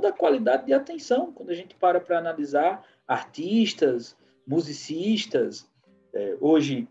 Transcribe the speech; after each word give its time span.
toda 0.00 0.08
a 0.08 0.12
qualidade 0.12 0.64
de 0.64 0.72
atenção. 0.72 1.30
Quando 1.30 1.50
a 1.50 1.54
gente 1.54 1.74
para 1.74 2.00
para 2.00 2.18
analisar 2.18 2.82
artistas, 3.06 4.16
musicistas, 4.46 5.68
é, 6.14 6.36
hoje 6.40 6.88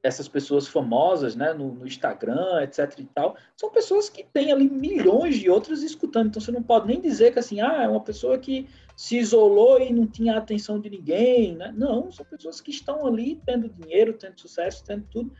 essas 0.00 0.28
pessoas 0.28 0.68
famosas, 0.68 1.34
né, 1.34 1.52
no, 1.52 1.74
no, 1.74 1.84
Instagram, 1.84 2.62
etc 2.62 3.00
e 3.00 3.04
tal, 3.06 3.36
são 3.56 3.68
pessoas 3.68 4.08
que 4.08 4.22
têm 4.22 4.52
ali 4.52 4.70
milhões 4.70 5.36
de 5.36 5.50
outras 5.50 5.82
escutando. 5.82 6.28
Então 6.28 6.40
você 6.40 6.52
não 6.52 6.62
pode 6.62 6.86
nem 6.86 7.00
dizer 7.00 7.32
que 7.32 7.40
assim, 7.40 7.60
ah, 7.60 7.82
é 7.82 7.88
uma 7.88 8.00
pessoa 8.00 8.38
que 8.38 8.68
se 8.96 9.18
isolou 9.18 9.80
e 9.80 9.92
não 9.92 10.06
tinha 10.06 10.38
atenção 10.38 10.78
de 10.78 10.88
ninguém, 10.88 11.56
né? 11.56 11.74
Não, 11.76 12.12
são 12.12 12.24
pessoas 12.24 12.60
que 12.60 12.70
estão 12.70 13.04
ali 13.04 13.42
tendo 13.44 13.68
dinheiro, 13.68 14.12
tendo 14.12 14.40
sucesso, 14.40 14.84
tendo 14.84 15.04
tudo, 15.10 15.32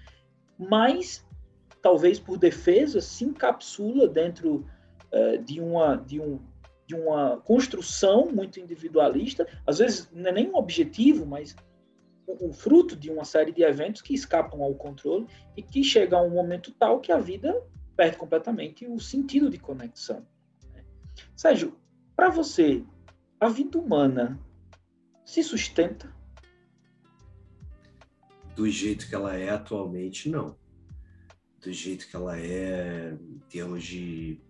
mas 0.59 1.25
talvez 1.81 2.19
por 2.19 2.37
defesa 2.37 3.01
se 3.01 3.25
encapsula 3.25 4.09
dentro 4.09 4.67
uh, 5.13 5.39
de 5.45 5.61
uma 5.61 5.95
de 5.95 6.21
um 6.21 6.41
de 6.89 6.95
uma 6.95 7.37
construção 7.43 8.33
muito 8.33 8.59
individualista, 8.59 9.47
às 9.67 9.79
vezes 9.79 10.11
não 10.11 10.31
é 10.31 10.33
nem 10.33 10.49
um 10.49 10.57
objetivo, 10.57 11.27
mas 11.27 11.55
o 12.27 12.51
fruto 12.51 12.97
de 12.97 13.11
uma 13.11 13.27
série 13.27 13.53
de 13.53 13.63
eventos 13.63 14.01
que 14.01 14.15
escapam 14.15 14.63
ao 14.63 14.75
controle 14.75 15.27
e 15.55 15.63
que 15.63 15.85
chega 15.85 16.17
a 16.17 16.23
um 16.23 16.31
momento 16.31 16.73
tal 16.73 16.99
que 16.99 17.13
a 17.13 17.19
vida 17.19 17.63
perde 17.95 18.17
completamente 18.17 18.87
o 18.87 18.99
sentido 18.99 19.51
de 19.51 19.59
conexão. 19.59 20.27
Né? 20.73 20.83
Sérgio, 21.37 21.79
para 22.17 22.31
você, 22.31 22.83
a 23.39 23.51
vida 23.51 23.79
humana 23.79 24.41
se 25.27 25.43
sustenta? 25.43 26.11
Do 28.57 28.67
jeito 28.71 29.07
que 29.07 29.15
ela 29.15 29.37
é 29.37 29.51
atualmente, 29.51 30.31
não. 30.31 30.57
Do 31.61 31.71
jeito 31.71 32.09
que 32.09 32.17
ela 32.17 32.41
é 32.41 33.13
em 33.13 33.39
termos 33.51 33.85
de 33.85 34.41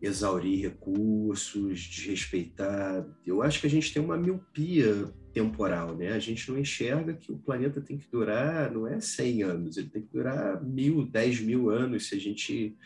exaurir 0.00 0.62
recursos, 0.62 1.80
desrespeitar. 1.80 3.06
Eu 3.26 3.42
acho 3.42 3.60
que 3.60 3.66
a 3.66 3.70
gente 3.70 3.92
tem 3.92 4.02
uma 4.02 4.16
miopia 4.16 5.12
temporal, 5.32 5.94
né? 5.94 6.12
A 6.12 6.18
gente 6.18 6.50
não 6.50 6.58
enxerga 6.58 7.14
que 7.14 7.30
o 7.30 7.38
planeta 7.38 7.80
tem 7.80 7.98
que 7.98 8.10
durar, 8.10 8.70
não 8.72 8.86
é 8.86 9.00
100 9.00 9.42
anos, 9.42 9.76
ele 9.76 9.88
tem 9.88 10.02
que 10.02 10.12
durar 10.12 10.62
mil, 10.62 11.06
10 11.06 11.40
mil 11.40 11.70
anos 11.70 12.08
se 12.08 12.14
a 12.14 12.18
gente 12.18 12.76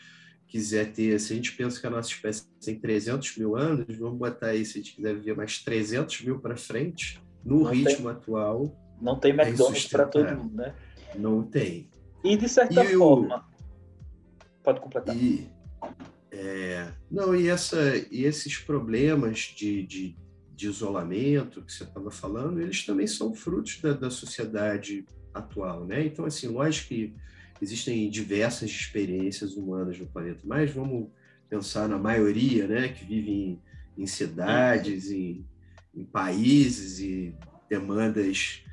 quiser 0.47 0.91
ter, 0.91 1.19
se 1.19 1.33
a 1.33 1.35
gente 1.35 1.53
pensa 1.53 1.79
que 1.79 1.87
a 1.87 1.89
nossa 1.89 2.09
espécie 2.09 2.45
tem 2.63 2.79
300 2.79 3.37
mil 3.37 3.55
anos, 3.55 3.97
vamos 3.97 4.17
botar 4.17 4.47
aí, 4.47 4.63
se 4.63 4.77
a 4.77 4.81
gente 4.81 4.95
quiser 4.95 5.15
viver 5.15 5.35
mais 5.35 5.59
300 5.63 6.21
mil 6.21 6.39
para 6.39 6.55
frente, 6.55 7.19
no 7.43 7.61
não 7.61 7.71
ritmo 7.71 8.07
tem, 8.09 8.09
atual. 8.09 8.75
Não 9.01 9.19
tem 9.19 9.31
McDonald's 9.31 9.87
para 9.87 10.05
todo 10.05 10.35
mundo, 10.35 10.55
né? 10.55 10.75
Não 11.15 11.43
tem. 11.43 11.89
E 12.23 12.37
de 12.37 12.47
certa 12.47 12.83
e 12.83 12.95
forma. 12.95 13.35
Eu, 13.35 14.53
pode 14.63 14.79
completar. 14.79 15.15
E, 15.15 15.49
é, 16.37 16.93
não, 17.09 17.35
e, 17.35 17.47
essa, 17.47 17.79
e 18.11 18.25
esses 18.25 18.57
problemas 18.57 19.53
de, 19.55 19.83
de 19.83 20.15
de 20.55 20.67
isolamento 20.67 21.61
que 21.61 21.73
você 21.73 21.83
estava 21.83 22.09
falando, 22.09 22.61
eles 22.61 22.85
também 22.85 23.05
são 23.05 23.35
frutos 23.35 23.79
da, 23.81 23.91
da 23.91 24.09
sociedade 24.09 25.05
atual, 25.33 25.85
né? 25.85 26.05
Então, 26.05 26.25
assim, 26.25 26.47
lógico 26.47 26.87
que 26.87 27.13
existem 27.61 28.09
diversas 28.09 28.69
experiências 28.69 29.55
humanas 29.55 29.99
no 29.99 30.07
planeta, 30.07 30.39
mas 30.45 30.71
vamos 30.71 31.09
pensar 31.49 31.89
na 31.89 31.97
maioria, 31.97 32.67
né, 32.67 32.87
que 32.89 33.05
vive 33.05 33.31
em, 33.31 33.61
em 33.97 34.07
cidades, 34.07 35.11
em, 35.11 35.45
em, 35.93 36.05
países 36.05 36.99
e 36.99 37.35
demandas 37.69 38.63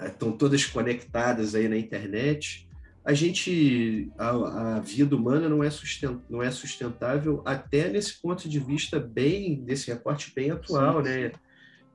estão 0.00 0.30
eh, 0.30 0.36
todas 0.38 0.64
conectadas 0.64 1.54
aí 1.54 1.68
na 1.68 1.76
internet 1.76 2.68
a 3.04 3.12
gente 3.12 4.12
a, 4.16 4.76
a, 4.76 4.80
vida 4.80 5.16
humana 5.16 5.48
não 5.48 5.62
é, 5.62 5.70
sustent, 5.70 6.20
não 6.30 6.42
é 6.42 6.50
sustentável 6.50 7.42
até 7.44 7.88
nesse 7.88 8.20
ponto 8.20 8.48
de 8.48 8.60
vista 8.60 9.00
bem 9.00 9.62
desse 9.64 9.90
recorte 9.90 10.32
bem 10.34 10.50
atual, 10.50 11.04
sim, 11.04 11.10
né? 11.10 11.32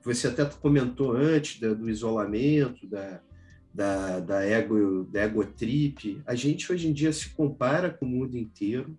Você 0.04 0.28
até 0.28 0.46
comentou 0.46 1.14
antes 1.14 1.60
da, 1.60 1.74
do 1.74 1.90
isolamento, 1.90 2.88
da, 2.88 3.22
da, 3.74 4.20
da, 4.20 4.46
ego, 4.46 5.06
da 5.06 5.24
egotrip. 5.24 6.22
A 6.26 6.36
gente 6.36 6.72
hoje 6.72 6.88
em 6.88 6.94
dia 6.94 7.12
se 7.14 7.30
compara 7.30 7.90
com 7.90 8.06
o 8.06 8.10
mundo 8.10 8.38
inteiro, 8.38 8.98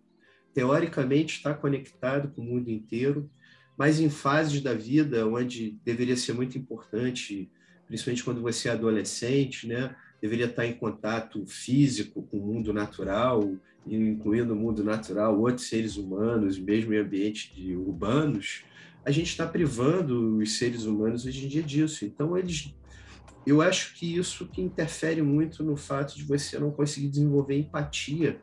teoricamente 0.54 1.36
está 1.36 1.52
conectado 1.54 2.28
com 2.28 2.42
o 2.42 2.44
mundo 2.44 2.70
inteiro, 2.70 3.30
mas 3.76 4.00
em 4.00 4.10
fases 4.10 4.60
da 4.60 4.74
vida 4.74 5.26
onde 5.26 5.78
deveria 5.84 6.16
ser 6.16 6.32
muito 6.32 6.58
importante, 6.58 7.50
principalmente 7.86 8.24
quando 8.24 8.40
você 8.40 8.68
é 8.68 8.72
adolescente, 8.72 9.66
né? 9.66 9.94
Deveria 10.20 10.46
estar 10.46 10.66
em 10.66 10.74
contato 10.74 11.44
físico 11.46 12.22
com 12.22 12.38
o 12.38 12.46
mundo 12.46 12.72
natural, 12.72 13.52
incluindo 13.86 14.52
o 14.52 14.56
mundo 14.56 14.82
natural, 14.84 15.38
outros 15.38 15.68
seres 15.68 15.96
humanos, 15.96 16.58
mesmo 16.58 16.92
em 16.92 16.98
ambientes 16.98 17.50
urbanos, 17.76 18.64
a 19.04 19.10
gente 19.10 19.28
está 19.28 19.46
privando 19.46 20.36
os 20.36 20.58
seres 20.58 20.84
humanos 20.84 21.24
hoje 21.24 21.46
em 21.46 21.48
dia 21.48 21.62
disso. 21.62 22.04
Então, 22.04 22.36
eles, 22.36 22.74
eu 23.46 23.62
acho 23.62 23.94
que 23.94 24.16
isso 24.16 24.46
que 24.46 24.60
interfere 24.60 25.22
muito 25.22 25.62
no 25.62 25.76
fato 25.76 26.16
de 26.16 26.24
você 26.24 26.58
não 26.58 26.70
conseguir 26.70 27.08
desenvolver 27.08 27.56
empatia, 27.56 28.40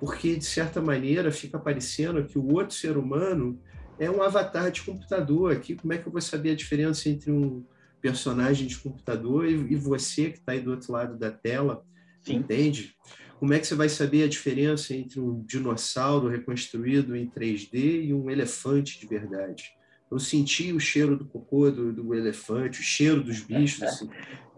porque, 0.00 0.36
de 0.36 0.44
certa 0.44 0.80
maneira, 0.80 1.30
fica 1.32 1.58
parecendo 1.58 2.24
que 2.24 2.38
o 2.38 2.54
outro 2.54 2.74
ser 2.74 2.96
humano 2.96 3.60
é 3.98 4.08
um 4.08 4.22
avatar 4.22 4.70
de 4.70 4.82
computador 4.82 5.52
aqui. 5.52 5.74
Como 5.74 5.92
é 5.92 5.98
que 5.98 6.06
eu 6.06 6.12
vou 6.12 6.20
saber 6.20 6.52
a 6.52 6.56
diferença 6.56 7.08
entre 7.08 7.32
um 7.32 7.64
personagem 8.00 8.66
de 8.66 8.78
computador 8.78 9.46
e, 9.46 9.52
e 9.52 9.76
você 9.76 10.30
que 10.30 10.38
está 10.38 10.52
aí 10.52 10.60
do 10.60 10.70
outro 10.70 10.92
lado 10.92 11.18
da 11.18 11.30
tela, 11.30 11.84
Sim. 12.22 12.36
entende? 12.36 12.94
Como 13.38 13.54
é 13.54 13.58
que 13.58 13.66
você 13.66 13.74
vai 13.74 13.88
saber 13.88 14.24
a 14.24 14.28
diferença 14.28 14.94
entre 14.94 15.20
um 15.20 15.44
dinossauro 15.44 16.28
reconstruído 16.28 17.14
em 17.14 17.30
3D 17.30 18.06
e 18.06 18.12
um 18.12 18.28
elefante 18.28 18.98
de 18.98 19.06
verdade? 19.06 19.64
Eu 20.10 20.18
senti 20.18 20.72
o 20.72 20.80
cheiro 20.80 21.16
do 21.16 21.26
cocô 21.26 21.70
do, 21.70 21.92
do 21.92 22.14
elefante, 22.14 22.80
o 22.80 22.82
cheiro 22.82 23.22
dos 23.22 23.40
bichos. 23.40 23.82
Assim. 23.84 24.08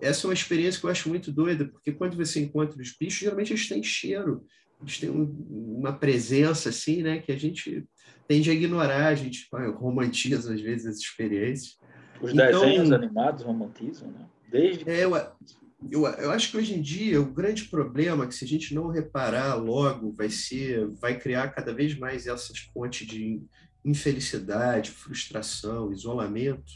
Essa 0.00 0.26
é 0.26 0.28
uma 0.28 0.34
experiência 0.34 0.80
que 0.80 0.86
eu 0.86 0.90
acho 0.90 1.08
muito 1.08 1.30
doida, 1.30 1.66
porque 1.66 1.92
quando 1.92 2.16
você 2.16 2.40
encontra 2.40 2.80
os 2.80 2.96
bichos, 2.96 3.20
geralmente 3.20 3.52
eles 3.52 3.68
têm 3.68 3.82
cheiro, 3.82 4.46
eles 4.80 4.98
têm 4.98 5.10
um, 5.10 5.24
uma 5.78 5.92
presença 5.92 6.70
assim, 6.70 7.02
né, 7.02 7.18
que 7.18 7.32
a 7.32 7.36
gente 7.36 7.86
tende 8.26 8.50
a 8.50 8.54
ignorar, 8.54 9.08
a 9.08 9.14
gente 9.14 9.46
romantiza 9.76 10.54
às 10.54 10.60
vezes 10.60 10.86
as 10.86 10.98
experiências. 10.98 11.76
Os 12.20 12.32
então, 12.32 12.60
desenhos 12.60 12.92
animados 12.92 13.44
romantizam, 13.44 14.08
né? 14.10 14.26
Desde. 14.50 14.88
É, 14.88 15.04
eu, 15.04 15.14
eu, 15.90 16.06
eu 16.06 16.30
acho 16.30 16.50
que 16.50 16.56
hoje 16.56 16.74
em 16.74 16.82
dia 16.82 17.20
o 17.20 17.32
grande 17.32 17.64
problema 17.64 18.24
é 18.24 18.26
que 18.26 18.34
se 18.34 18.44
a 18.44 18.48
gente 18.48 18.74
não 18.74 18.88
reparar 18.88 19.54
logo 19.54 20.12
vai 20.12 20.28
ser, 20.28 20.86
vai 21.00 21.18
criar 21.18 21.48
cada 21.48 21.72
vez 21.72 21.96
mais 21.96 22.26
essas 22.26 22.58
fontes 22.58 23.06
de 23.06 23.42
infelicidade, 23.84 24.90
frustração, 24.90 25.92
isolamento, 25.92 26.72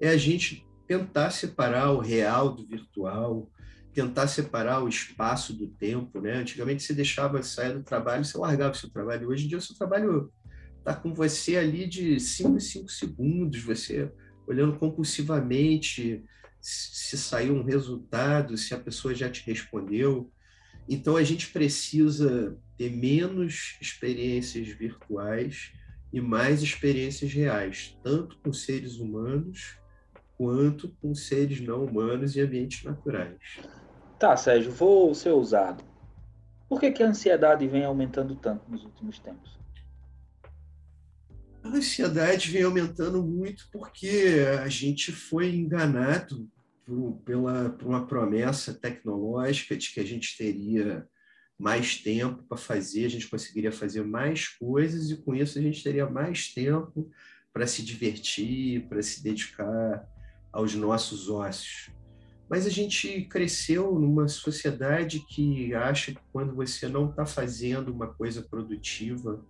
é 0.00 0.08
a 0.08 0.16
gente 0.16 0.66
tentar 0.86 1.30
separar 1.30 1.92
o 1.92 2.00
real 2.00 2.54
do 2.54 2.66
virtual, 2.66 3.48
tentar 3.92 4.26
separar 4.26 4.82
o 4.82 4.88
espaço 4.88 5.52
do 5.52 5.68
tempo, 5.68 6.20
né? 6.20 6.34
Antigamente 6.34 6.82
você 6.82 6.94
deixava 6.94 7.42
sair 7.42 7.74
do 7.74 7.82
trabalho, 7.82 8.24
você 8.24 8.38
largava 8.38 8.72
o 8.72 8.76
seu 8.76 8.90
trabalho. 8.90 9.28
Hoje 9.28 9.44
em 9.44 9.48
dia 9.48 9.58
o 9.58 9.62
seu 9.62 9.76
trabalho 9.76 10.32
está 10.78 10.94
com 10.94 11.12
você 11.12 11.56
ali 11.56 11.86
de 11.86 12.18
5 12.18 12.56
em 12.56 12.60
5 12.60 12.88
segundos, 12.88 13.62
você 13.62 14.10
olhando 14.48 14.78
compulsivamente 14.78 16.24
se 16.60 17.16
saiu 17.16 17.54
um 17.54 17.62
resultado, 17.62 18.56
se 18.56 18.74
a 18.74 18.78
pessoa 18.78 19.14
já 19.14 19.30
te 19.30 19.44
respondeu. 19.46 20.30
Então 20.88 21.16
a 21.16 21.22
gente 21.22 21.50
precisa 21.50 22.58
ter 22.76 22.90
menos 22.90 23.76
experiências 23.80 24.68
virtuais 24.68 25.72
e 26.12 26.20
mais 26.20 26.62
experiências 26.62 27.32
reais, 27.32 27.96
tanto 28.02 28.38
com 28.38 28.52
seres 28.52 28.96
humanos 28.96 29.78
quanto 30.36 30.88
com 31.00 31.14
seres 31.14 31.60
não 31.60 31.84
humanos 31.84 32.34
e 32.36 32.40
ambientes 32.40 32.82
naturais. 32.84 33.36
Tá, 34.18 34.36
Sérgio, 34.36 34.72
vou 34.72 35.14
ser 35.14 35.30
ousado. 35.30 35.84
Por 36.68 36.80
que, 36.80 36.90
que 36.90 37.02
a 37.02 37.08
ansiedade 37.08 37.66
vem 37.66 37.84
aumentando 37.84 38.34
tanto 38.36 38.70
nos 38.70 38.84
últimos 38.84 39.18
tempos? 39.18 39.57
A 41.68 41.76
ansiedade 41.76 42.50
vem 42.50 42.62
aumentando 42.62 43.22
muito 43.22 43.68
porque 43.70 44.40
a 44.58 44.68
gente 44.68 45.12
foi 45.12 45.54
enganado 45.54 46.50
por, 46.86 47.20
pela, 47.26 47.68
por 47.68 47.88
uma 47.88 48.06
promessa 48.06 48.72
tecnológica 48.72 49.76
de 49.76 49.92
que 49.92 50.00
a 50.00 50.04
gente 50.04 50.34
teria 50.38 51.06
mais 51.58 51.98
tempo 51.98 52.42
para 52.44 52.56
fazer, 52.56 53.04
a 53.04 53.10
gente 53.10 53.28
conseguiria 53.28 53.70
fazer 53.70 54.02
mais 54.02 54.48
coisas 54.48 55.10
e 55.10 55.18
com 55.18 55.34
isso 55.34 55.58
a 55.58 55.62
gente 55.62 55.84
teria 55.84 56.08
mais 56.08 56.54
tempo 56.54 57.10
para 57.52 57.66
se 57.66 57.82
divertir, 57.82 58.88
para 58.88 59.02
se 59.02 59.22
dedicar 59.22 60.08
aos 60.50 60.74
nossos 60.74 61.28
ócios. 61.28 61.90
Mas 62.48 62.66
a 62.66 62.70
gente 62.70 63.24
cresceu 63.24 63.92
numa 64.00 64.26
sociedade 64.26 65.20
que 65.28 65.74
acha 65.74 66.12
que 66.12 66.20
quando 66.32 66.54
você 66.54 66.88
não 66.88 67.10
está 67.10 67.26
fazendo 67.26 67.92
uma 67.92 68.06
coisa 68.06 68.40
produtiva, 68.40 69.44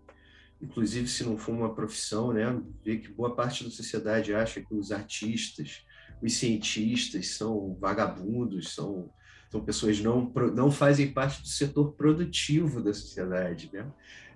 inclusive 0.60 1.08
se 1.08 1.24
não 1.24 1.38
for 1.38 1.52
uma 1.52 1.74
profissão, 1.74 2.32
né, 2.32 2.44
ver 2.84 2.98
que 2.98 3.12
boa 3.12 3.34
parte 3.34 3.64
da 3.64 3.70
sociedade 3.70 4.34
acha 4.34 4.60
que 4.60 4.74
os 4.74 4.90
artistas, 4.90 5.84
os 6.22 6.34
cientistas 6.34 7.28
são 7.28 7.76
vagabundos, 7.80 8.74
são, 8.74 9.10
são 9.50 9.64
pessoas 9.64 10.00
não, 10.00 10.32
não 10.54 10.70
fazem 10.70 11.12
parte 11.12 11.42
do 11.42 11.48
setor 11.48 11.92
produtivo 11.92 12.82
da 12.82 12.92
sociedade. 12.92 13.70
Né? 13.72 13.86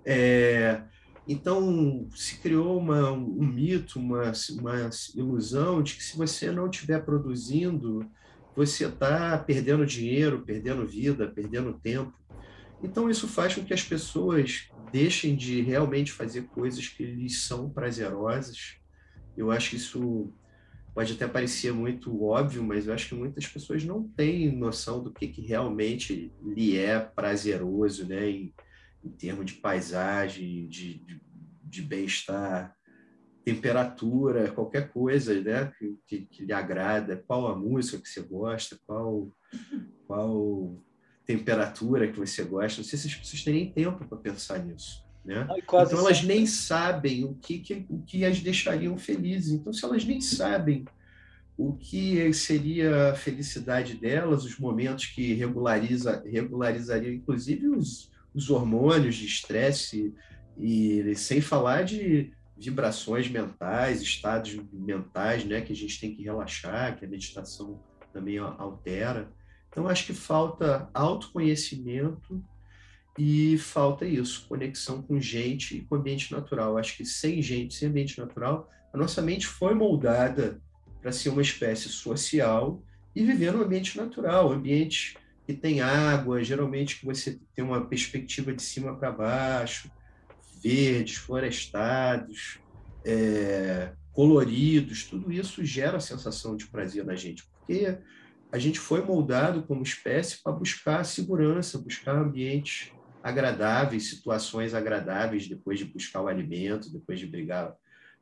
É, 0.05 0.83
Então, 1.27 2.09
se 2.15 2.39
criou 2.39 2.79
uma, 2.79 3.13
um 3.13 3.47
mito, 3.47 3.99
uma, 3.99 4.33
uma 4.59 4.91
ilusão 5.15 5.83
de 5.83 5.95
que 5.95 6.03
se 6.03 6.17
você 6.17 6.51
não 6.51 6.69
estiver 6.69 7.05
produzindo, 7.05 8.09
você 8.55 8.87
está 8.87 9.39
perdendo 9.39 9.87
dinheiro, 9.87 10.43
perdendo 10.45 10.87
vida, 10.87 11.29
perdendo 11.29 11.79
tempo. 11.81 12.13
Então, 12.83 13.09
isso 13.09 13.29
faz 13.29 13.55
com 13.55 13.65
que 13.65 13.73
as 13.73 13.83
pessoas 13.83 14.69
deixem 14.91 15.35
de 15.35 15.63
realmente 15.63 16.13
fazer 16.13 16.43
coisas 16.49 16.87
que 16.89 17.05
lhes 17.05 17.45
são 17.45 17.71
prazerosas. 17.71 18.77
Eu 19.37 19.51
acho 19.51 19.71
que 19.71 19.77
isso 19.77 20.33
pode 20.95 21.15
até 21.15 21.27
parecer 21.27 21.73
muito 21.73 22.23
óbvio, 22.23 22.63
mas 22.63 22.87
eu 22.87 22.93
acho 22.93 23.09
que 23.09 23.15
muitas 23.15 23.47
pessoas 23.47 23.85
não 23.85 24.07
têm 24.07 24.55
noção 24.55 25.03
do 25.03 25.11
que, 25.13 25.27
que 25.27 25.41
realmente 25.41 26.31
lhe 26.43 26.77
é 26.77 27.01
prazeroso, 27.01 28.07
né? 28.07 28.29
Em, 28.29 28.55
em 29.03 29.11
termos 29.11 29.47
de 29.47 29.55
paisagem, 29.55 30.69
de, 30.69 30.99
de, 30.99 31.21
de 31.65 31.83
bem-estar, 31.83 32.77
temperatura, 33.45 34.53
qualquer 34.53 34.93
coisa 34.93 35.41
né? 35.41 35.73
Que, 35.79 35.99
que, 36.07 36.27
que, 36.27 36.45
lhe 36.45 36.53
agrada, 36.53 37.25
qual 37.27 37.47
a 37.47 37.57
música 37.57 37.99
que 37.99 38.09
você 38.09 38.21
gosta, 38.21 38.79
qual, 38.87 39.35
qual 40.07 40.85
temperatura 41.27 42.09
que 42.09 42.19
você 42.19 42.43
gosta. 42.43 42.81
Não 42.81 42.89
sei 42.89 42.99
se 42.99 43.09
as 43.09 43.15
pessoas 43.15 43.45
nem 43.47 43.71
tempo 43.71 44.05
para 44.05 44.19
pensar 44.19 44.59
nisso. 44.59 45.03
Né? 45.25 45.47
então 45.57 46.01
elas 46.01 46.25
nem 46.25 46.45
sabem 46.47 47.25
o 47.25 47.35
que, 47.35 47.61
que, 47.61 47.87
o 47.89 48.03
que 48.03 48.25
as 48.25 48.41
deixariam 48.41 48.99
felizes. 48.99 49.53
Então, 49.53 49.73
se 49.73 49.85
elas 49.85 50.05
nem 50.05 50.21
sabem 50.21 50.85
o 51.57 51.75
que 51.75 52.33
seria 52.33 53.11
a 53.11 53.15
felicidade 53.15 53.95
delas, 53.95 54.45
os 54.45 54.59
momentos 54.59 55.07
que 55.07 55.33
regulariza, 55.35 56.23
regularizariam, 56.27 57.13
inclusive, 57.13 57.69
os, 57.69 58.11
os 58.35 58.51
hormônios 58.51 59.15
de 59.15 59.27
estresse, 59.27 60.13
e 60.59 61.15
sem 61.15 61.41
falar 61.41 61.83
de 61.83 62.33
vibrações 62.57 63.29
mentais, 63.29 64.03
estados 64.03 64.59
mentais, 64.73 65.45
né, 65.45 65.61
que 65.61 65.73
a 65.73 65.77
gente 65.77 66.01
tem 66.01 66.15
que 66.15 66.23
relaxar, 66.23 66.97
que 66.97 67.05
a 67.05 67.09
meditação 67.09 67.81
também 68.13 68.39
altera. 68.39 69.31
Então, 69.73 69.89
acho 69.89 70.05
que 70.05 70.13
falta 70.13 70.89
autoconhecimento 70.93 72.45
e 73.19 73.57
falta 73.57 74.07
isso, 74.07 74.47
conexão 74.47 75.01
com 75.03 75.19
gente 75.19 75.79
e 75.79 75.81
com 75.81 75.97
ambiente 75.97 76.31
natural. 76.31 76.77
Acho 76.77 76.95
que 76.95 77.07
sem 77.07 77.41
gente, 77.41 77.75
sem 77.75 77.89
ambiente 77.89 78.19
natural, 78.19 78.71
a 78.93 78.99
nossa 78.99 79.23
mente 79.23 79.47
foi 79.47 79.75
moldada 79.75 80.61
para 81.01 81.11
ser 81.11 81.31
uma 81.31 81.41
espécie 81.41 81.89
social 81.89 82.83
e 83.17 83.25
viver 83.25 83.53
no 83.53 83.63
ambiente 83.63 83.97
natural, 83.97 84.53
ambiente 84.53 85.17
que 85.47 85.55
tem 85.55 85.81
água, 85.81 86.45
geralmente 86.45 87.01
que 87.01 87.07
você 87.07 87.41
tem 87.55 87.65
uma 87.65 87.85
perspectiva 87.87 88.53
de 88.53 88.63
cima 88.63 88.95
para 88.95 89.11
baixo, 89.11 89.91
verdes, 90.63 91.17
florestados, 91.17 92.61
é, 93.05 93.93
coloridos, 94.13 95.05
tudo 95.05 95.33
isso 95.33 95.65
gera 95.65 95.97
a 95.97 96.01
sensação 96.01 96.57
de 96.57 96.67
prazer 96.67 97.05
na 97.05 97.17
gente, 97.17 97.45
porque 97.45 97.99
a 98.53 98.59
gente 98.59 98.79
foi 98.79 99.03
moldado 99.03 99.63
como 99.63 99.83
espécie 99.83 100.43
para 100.43 100.53
buscar 100.53 101.05
segurança, 101.05 101.79
buscar 101.79 102.15
ambientes 102.15 102.93
agradáveis, 103.23 104.11
situações 104.11 104.75
agradáveis 104.75 105.49
depois 105.49 105.79
de 105.79 105.87
buscar 105.87 106.21
o 106.21 106.29
alimento, 106.29 106.93
depois 106.93 107.19
de 107.19 107.27
brigar 107.27 107.75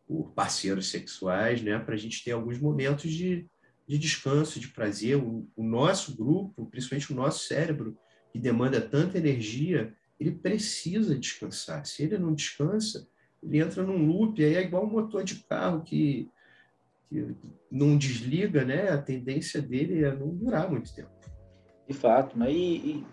por 0.07 0.33
parceiros 0.33 0.89
sexuais, 0.89 1.63
né? 1.63 1.81
Para 1.81 1.95
a 1.95 1.99
gente 1.99 2.23
ter 2.23 2.31
alguns 2.31 2.61
momentos 2.61 3.11
de, 3.11 3.45
de 3.89 3.99
descanso, 3.99 4.61
de 4.61 4.69
prazer. 4.69 5.17
O, 5.17 5.49
o, 5.57 5.65
nosso 5.65 6.17
grupo, 6.17 6.67
principalmente 6.67 7.13
o 7.13 7.17
nosso 7.17 7.47
cérebro, 7.47 7.99
que 8.33 8.39
demanda 8.39 8.81
tanta 8.81 9.19
energia, 9.19 9.93
ele 10.19 10.31
precisa 10.31 11.19
descansar. 11.19 11.85
Se 11.87 12.05
ele 12.05 12.19
não 12.19 12.33
descansa, 12.33 13.09
ele 13.43 13.59
entra 13.59 13.83
num 13.83 14.07
loop, 14.07 14.45
aí 14.45 14.55
é 14.55 14.63
igual 14.63 14.85
um 14.85 14.91
motor 14.91 15.25
de 15.25 15.37
carro 15.37 15.83
que, 15.83 16.31
que 17.11 17.35
não 17.71 17.99
desliga, 17.99 18.65
né? 18.65 18.89
A 18.89 18.99
tendência 18.99 19.61
dele 19.61 20.05
é 20.05 20.15
não 20.15 20.29
durar 20.29 20.71
muito 20.71 20.95
tempo. 20.95 21.11
De 21.87 21.93
fato, 21.93 22.39
né? 22.39 22.51
E, 22.51 22.77
e 22.77 23.07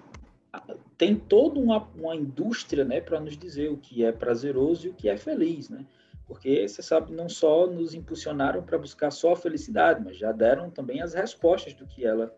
tem 0.97 1.15
toda 1.15 1.59
uma, 1.59 1.87
uma 1.95 2.15
indústria 2.15 2.85
né, 2.85 3.01
para 3.01 3.19
nos 3.19 3.37
dizer 3.37 3.69
o 3.69 3.77
que 3.77 4.05
é 4.05 4.11
prazeroso 4.11 4.87
e 4.87 4.89
o 4.89 4.93
que 4.93 5.09
é 5.09 5.17
feliz, 5.17 5.69
né? 5.69 5.85
Porque, 6.27 6.67
você 6.67 6.81
sabe, 6.81 7.13
não 7.13 7.29
só 7.29 7.65
nos 7.67 7.93
impulsionaram 7.93 8.61
para 8.61 8.77
buscar 8.77 9.11
só 9.11 9.31
a 9.31 9.37
felicidade, 9.37 10.03
mas 10.03 10.17
já 10.17 10.31
deram 10.31 10.69
também 10.69 11.01
as 11.01 11.13
respostas 11.13 11.73
do 11.73 11.87
que 11.87 12.05
ela 12.05 12.35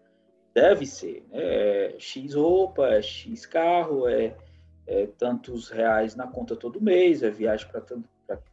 deve 0.54 0.86
ser. 0.86 1.26
Né? 1.32 1.40
É 1.42 1.96
X 1.98 2.36
roupa, 2.36 2.88
é 2.88 3.02
X 3.02 3.48
carro, 3.48 4.08
é, 4.08 4.36
é, 4.86 5.08
tantos 5.18 5.70
reais 5.70 6.16
na 6.16 6.28
conta 6.28 6.56
todo 6.56 6.82
mês, 6.82 7.24
é 7.24 7.32
viagem 7.32 7.68
para 7.68 7.82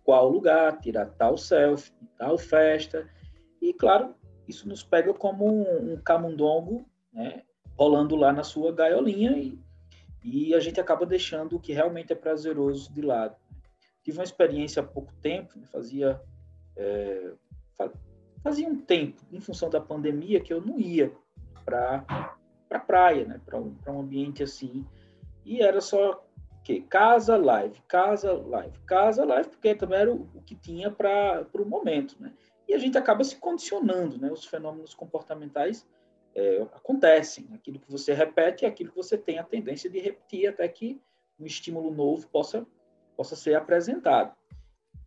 qual 0.05 0.29
lugar, 0.29 0.79
tirar 0.81 1.07
tal 1.07 1.37
selfie, 1.37 1.93
tal 2.19 2.39
festa. 2.39 3.09
E, 3.61 3.73
claro, 3.73 4.15
isso 4.47 4.69
nos 4.69 4.83
pega 4.83 5.13
como 5.13 5.47
um, 5.47 5.93
um 5.93 5.97
camundongo, 5.97 6.87
né? 7.13 7.43
rolando 7.77 8.17
lá 8.17 8.33
na 8.33 8.43
sua 8.43 8.73
gaiolinha 8.73 9.37
e, 9.37 9.59
e 10.25 10.55
a 10.55 10.61
gente 10.61 10.81
acaba 10.81 11.05
deixando 11.05 11.57
o 11.57 11.61
que 11.61 11.73
realmente 11.73 12.13
é 12.13 12.17
prazeroso 12.17 12.93
de 12.93 13.03
lado. 13.03 13.37
Tive 14.03 14.19
uma 14.19 14.25
experiência 14.25 14.81
há 14.81 14.87
pouco 14.87 15.13
tempo, 15.21 15.59
né, 15.59 15.67
fazia 15.67 16.21
é, 16.77 17.33
fazia 18.43 18.69
um 18.69 18.81
tempo, 18.81 19.21
em 19.33 19.41
função 19.41 19.69
da 19.69 19.81
pandemia, 19.81 20.41
que 20.41 20.53
eu 20.53 20.61
não 20.61 20.79
ia 20.79 21.13
para 21.65 22.35
para 22.69 22.81
praia, 22.81 23.25
né, 23.25 23.41
para 23.45 23.61
um, 23.61 23.77
um 23.87 24.01
ambiente 24.01 24.43
assim, 24.43 24.85
e 25.45 25.63
era 25.63 25.81
só 25.81 26.25
que 26.67 26.81
casa 26.81 27.37
live, 27.37 27.81
casa 27.87 28.33
live, 28.33 28.77
casa 28.81 29.25
live, 29.25 29.49
porque 29.51 29.73
também 29.73 30.01
era 30.01 30.13
o, 30.13 30.29
o 30.35 30.43
que 30.43 30.57
tinha 30.57 30.91
para 30.91 31.47
o 31.55 31.65
momento, 31.65 32.17
né? 32.19 32.33
E 32.67 32.75
a 32.75 32.79
gente 32.79 32.99
acaba 32.99 33.23
se 33.23 33.37
condicionando, 33.37 34.19
né? 34.19 34.33
Os 34.33 34.45
fenômenos 34.45 34.93
comportamentais 34.93 35.87
é, 36.35 36.63
acontecem. 36.75 37.47
Aquilo 37.55 37.79
que 37.79 37.89
você 37.89 38.13
repete 38.13 38.65
é 38.65 38.69
aquilo 38.69 38.91
que 38.91 38.97
você 38.97 39.17
tem 39.17 39.39
a 39.39 39.45
tendência 39.45 39.89
de 39.89 40.01
repetir 40.01 40.49
até 40.49 40.67
que 40.67 41.01
um 41.39 41.47
estímulo 41.47 41.95
novo 41.95 42.27
possa, 42.31 42.67
possa 43.17 43.37
ser 43.37 43.55
apresentado. 43.55 44.35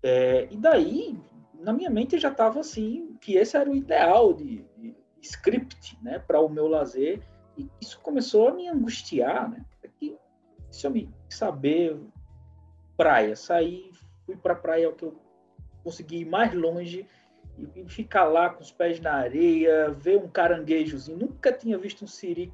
É, 0.02 0.48
e 0.50 0.56
daí, 0.56 1.20
na 1.56 1.74
minha 1.74 1.90
mente 1.90 2.18
já 2.18 2.30
estava 2.30 2.62
assim, 2.62 3.18
que 3.20 3.36
esse 3.36 3.58
era 3.58 3.70
o 3.70 3.76
ideal 3.76 4.32
de, 4.32 4.64
de 4.78 4.96
script 5.22 6.02
né, 6.02 6.20
para 6.20 6.40
o 6.40 6.48
meu 6.48 6.68
lazer. 6.70 7.22
E 7.58 7.70
isso 7.82 8.00
começou 8.00 8.48
a 8.48 8.54
me 8.54 8.70
angustiar. 8.70 9.50
Né? 9.52 9.66
É 9.84 9.90
que, 9.90 10.18
se 10.72 10.88
eu 10.88 10.92
me 10.92 11.19
saber 11.34 11.98
praia, 12.98 13.36
sair, 13.36 13.92
fui 14.26 14.36
para 14.36 14.56
praia 14.56 14.92
que 14.92 15.04
eu 15.04 15.16
consegui 15.84 16.20
ir 16.20 16.26
mais 16.26 16.54
longe 16.54 17.08
e 17.76 17.90
ficar 17.90 18.26
lá 18.26 18.50
com 18.50 18.62
os 18.62 18.72
pés 18.72 19.00
na 19.00 19.14
areia, 19.14 19.90
ver 19.92 20.18
um 20.18 20.28
caranguejozinho. 20.28 21.18
Nunca 21.18 21.52
tinha 21.52 21.78
visto 21.78 22.06
um 22.06 22.08
siri 22.08 22.54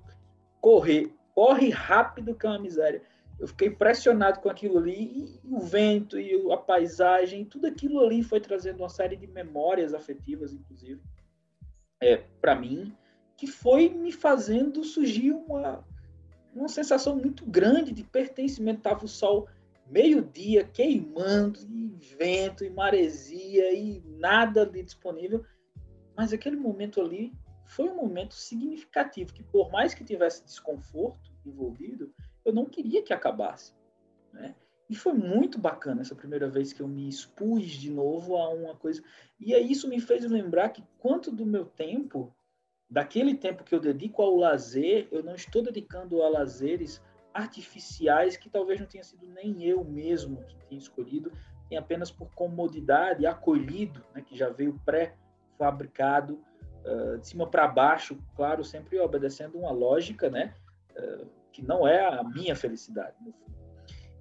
correr. 0.62 1.12
Corre 1.34 1.70
rápido 1.70 2.34
que 2.34 2.46
é 2.46 2.50
uma 2.50 2.60
miséria. 2.60 3.02
Eu 3.38 3.48
fiquei 3.48 3.68
impressionado 3.68 4.40
com 4.40 4.50
aquilo 4.50 4.78
ali, 4.78 5.40
e 5.44 5.54
o 5.54 5.60
vento, 5.60 6.18
e 6.18 6.52
a 6.52 6.58
paisagem, 6.58 7.44
tudo 7.44 7.68
aquilo 7.68 8.00
ali 8.00 8.24
foi 8.24 8.40
trazendo 8.40 8.80
uma 8.80 8.90
série 8.90 9.18
de 9.18 9.28
memórias 9.28 9.94
afetivas, 9.94 10.54
inclusive, 10.54 11.02
é, 12.02 12.18
para 12.40 12.56
mim, 12.56 12.96
que 13.36 13.46
foi 13.46 13.90
me 13.90 14.12
fazendo 14.12 14.84
surgir 14.86 15.34
uma, 15.34 15.84
uma 16.56 16.70
sensação 16.70 17.16
muito 17.16 17.46
grande 17.46 17.92
de 17.92 18.04
pertencimento. 18.04 18.82
Tava 18.82 19.06
o 19.06 19.10
sol 19.10 19.48
meio-dia 19.88 20.64
queimando, 20.64 21.60
e 21.70 21.88
vento, 22.18 22.64
e 22.64 22.70
maresia, 22.70 23.74
e 23.74 24.02
nada 24.18 24.64
ali 24.64 24.82
disponível. 24.82 25.44
Mas 26.16 26.34
aquele 26.34 26.56
momento 26.56 27.02
ali 27.02 27.34
foi 27.66 27.90
um 27.90 27.96
momento 27.96 28.34
significativo, 28.34 29.34
que 29.34 29.44
por 29.44 29.72
mais 29.72 29.94
que 29.94 30.04
tivesse 30.04 30.44
desconforto 30.44 31.32
envolvido, 31.46 32.14
eu 32.44 32.54
não 32.54 32.66
queria 32.66 33.04
que 33.04 33.14
acabasse. 33.14 33.74
Né? 34.32 34.56
E 34.90 34.96
foi 34.96 35.14
muito 35.14 35.60
bacana 35.60 36.02
essa 36.02 36.16
primeira 36.16 36.48
vez 36.48 36.72
que 36.72 36.82
eu 36.82 36.88
me 36.88 37.10
expus 37.10 37.72
de 37.72 37.90
novo 37.90 38.38
a 38.38 38.50
uma 38.50 38.76
coisa. 38.76 39.04
E 39.40 39.54
aí 39.54 39.72
isso 39.72 39.88
me 39.90 40.00
fez 40.00 40.24
lembrar 40.26 40.70
que 40.70 40.84
quanto 40.98 41.32
do 41.32 41.46
meu 41.46 41.66
tempo, 41.66 42.34
daquele 42.90 43.36
tempo 43.36 43.64
que 43.64 43.74
eu 43.74 43.80
dedico 43.80 44.22
ao 44.22 44.36
lazer, 44.36 45.08
eu 45.12 45.24
não 45.24 45.36
estou 45.36 45.64
dedicando 45.64 46.22
a 46.22 46.30
lazeres 46.30 47.02
artificiais 47.34 48.38
que 48.38 48.50
talvez 48.50 48.80
não 48.80 48.88
tenha 48.88 49.04
sido 49.04 49.28
nem 49.28 49.64
eu 49.64 49.84
mesmo 49.84 50.44
que 50.46 50.56
tenha 50.68 50.80
escolhido, 50.80 51.32
tem 51.68 51.78
apenas 51.78 52.12
por 52.12 52.30
comodidade, 52.34 53.26
acolhido, 53.26 54.02
né, 54.14 54.22
que 54.22 54.38
já 54.38 54.50
veio 54.50 54.80
pré-fabricado, 54.86 56.40
uh, 56.86 57.18
de 57.18 57.28
cima 57.28 57.48
para 57.48 57.68
baixo, 57.68 58.18
claro, 58.36 58.64
sempre 58.64 59.00
obedecendo 59.00 59.58
uma 59.58 59.72
lógica, 59.72 60.30
né, 60.30 60.54
uh, 60.98 61.28
que 61.52 61.62
não 61.62 61.88
é 61.88 62.06
a 62.06 62.24
minha 62.24 62.56
felicidade. 62.56 63.16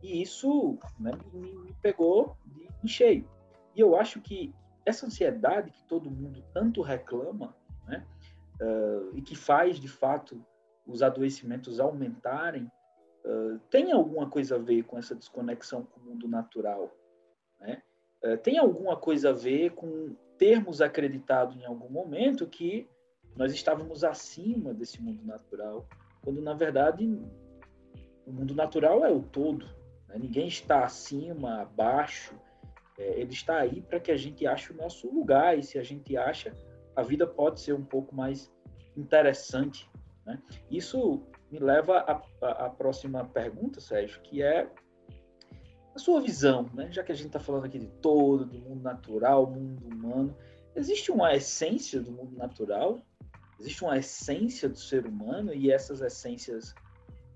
E 0.02 0.21
isso 0.21 0.78
né, 0.99 1.12
me, 1.33 1.54
me, 1.54 1.73
pegou 1.80 2.37
em 2.83 2.88
cheio. 2.88 3.28
E 3.75 3.80
eu 3.80 3.97
acho 3.97 4.21
que 4.21 4.54
essa 4.85 5.06
ansiedade 5.06 5.71
que 5.71 5.83
todo 5.85 6.11
mundo 6.11 6.44
tanto 6.52 6.83
reclama, 6.83 7.54
uh, 8.61 9.16
e 9.16 9.23
que 9.23 9.34
faz, 9.34 9.78
de 9.78 9.88
fato, 9.88 10.44
os 10.87 11.02
adoecimentos 11.02 11.80
aumentarem, 11.80 12.70
tem 13.70 13.90
alguma 13.90 14.28
coisa 14.28 14.56
a 14.56 14.58
ver 14.58 14.82
com 14.82 14.99
essa 14.99 15.14
desconexão 15.14 15.82
com 15.82 15.99
o 15.99 16.04
mundo 16.04 16.28
natural. 16.28 16.94
né, 17.58 17.82
é, 18.25 18.38
tem 18.38 18.58
alguma 18.58 18.96
coisa 18.96 19.30
a 19.30 19.32
ver 19.32 19.73
com 19.73 20.16
termos 20.38 20.80
acreditado 20.80 21.58
em 21.58 21.64
algum 21.66 21.90
momento 21.90 22.46
que 22.46 22.88
nós 23.37 23.52
estávamos 23.52 24.02
acima 24.02 24.73
desse 24.73 25.00
mundo 25.02 25.23
natural, 25.25 25.87
quando 26.23 26.40
na 26.40 26.54
verdade 26.54 27.04
o 28.26 28.32
mundo 28.32 28.54
natural 28.54 29.04
é 29.04 29.12
o 29.12 29.23
todo. 29.23 29.66
Né? 30.08 30.16
Ninguém 30.18 30.49
está 30.49 30.84
acima, 30.84 31.61
abaixo. 31.61 32.34
É, 32.96 33.20
ele 33.20 33.32
está 33.32 33.58
aí 33.58 33.82
para 33.82 34.00
que 34.00 34.11
a 34.11 34.16
gente 34.16 34.46
ache 34.46 34.73
o 34.73 34.76
nosso 34.76 35.12
lugar. 35.12 35.58
E 35.58 35.62
se 35.62 35.78
a 35.78 35.82
gente 35.82 36.16
acha, 36.16 36.56
a 36.97 37.03
vida 37.03 37.27
pode 37.27 37.61
ser 37.61 37.73
um 37.73 37.85
pouco 37.85 38.15
mais 38.15 38.53
interessante. 38.97 39.91
Né? 40.25 40.41
Isso 40.71 41.23
me 41.51 41.59
leva 41.59 41.99
à, 42.41 42.71
próxima 42.71 43.25
pergunta, 43.25 43.81
Sérgio, 43.81 44.21
que 44.23 44.43
é 44.43 44.69
a 45.95 45.99
sua 45.99 46.21
visão, 46.21 46.69
né? 46.75 46.91
já 46.91 47.03
que 47.03 47.13
a 47.13 47.15
gente 47.15 47.29
está 47.29 47.41
falando 47.41 47.67
aqui 47.67 47.79
de 47.79 47.87
todo, 47.87 48.45
do 48.45 48.59
mundo 48.59 48.83
natural, 48.83 49.47
mundo 49.47 49.87
humano, 49.87 50.37
existe 50.75 51.11
uma 51.11 51.35
essência 51.35 52.01
do 52.01 52.11
mundo 52.11 52.37
natural? 52.37 53.01
Existe 53.61 53.85
uma 53.85 53.97
essência 53.97 54.69
do 54.69 54.77
ser 54.77 55.07
humano 55.07 55.55
e 55.55 55.71
essas 55.71 56.01
essências 56.01 56.75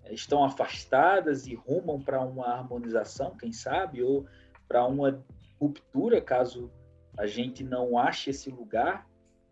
eh, 0.04 0.12
estão 0.12 0.42
afastadas 0.42 1.46
e 1.46 1.54
rumam 1.54 2.00
para 2.00 2.20
uma 2.20 2.46
harmonização, 2.46 3.36
quem 3.36 3.52
sabe, 3.52 4.02
ou 4.02 4.26
para 4.66 4.84
uma 4.84 5.24
ruptura, 5.60 6.20
caso 6.20 6.70
a 7.16 7.26
gente 7.26 7.62
não 7.62 7.96
ache 7.96 8.30
esse 8.30 8.50
lugar 8.50 9.08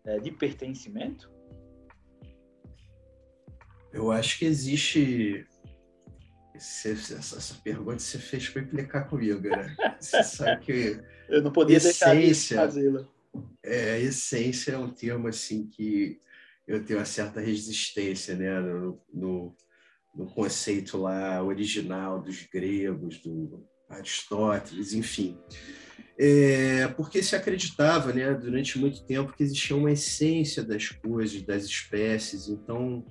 é, 0.07 0.19
de 0.19 0.31
pertencimento? 0.31 1.29
Eu 3.91 4.11
acho 4.11 4.39
que 4.39 4.45
existe. 4.45 5.45
Essa, 6.55 7.15
essa 7.15 7.53
pergunta 7.63 7.99
você 7.99 8.17
fez 8.17 8.49
para 8.49 8.63
implicar 8.63 9.07
comigo, 9.07 9.47
né? 9.47 9.75
Você 9.99 10.23
sabe 10.23 10.65
que. 10.65 11.03
Eu 11.29 11.43
não 11.43 11.51
podia 11.51 11.77
essência, 11.77 12.15
deixar 12.15 12.25
de 12.25 12.55
fazê-la. 12.55 13.07
É, 13.63 13.99
essência 13.99 14.71
é 14.71 14.77
um 14.77 14.89
termo 14.89 15.27
assim 15.27 15.67
que 15.67 16.19
eu 16.65 16.83
tenho 16.83 16.99
uma 16.99 17.05
certa 17.05 17.39
resistência, 17.39 18.35
né? 18.35 18.59
No, 18.59 19.01
no, 19.13 19.55
no 20.15 20.25
conceito 20.27 20.97
lá 20.97 21.43
original 21.43 22.21
dos 22.21 22.43
gregos, 22.43 23.19
do 23.19 23.67
Aristóteles, 23.89 24.93
enfim. 24.93 25.37
É, 26.19 26.87
porque 26.89 27.21
se 27.21 27.35
acreditava, 27.35 28.11
né, 28.11 28.33
durante 28.33 28.79
muito 28.79 29.03
tempo, 29.03 29.33
que 29.33 29.43
existia 29.43 29.75
uma 29.75 29.91
essência 29.91 30.63
das 30.63 30.89
coisas, 30.89 31.41
das 31.43 31.65
espécies. 31.65 32.47
Então, 32.47 33.05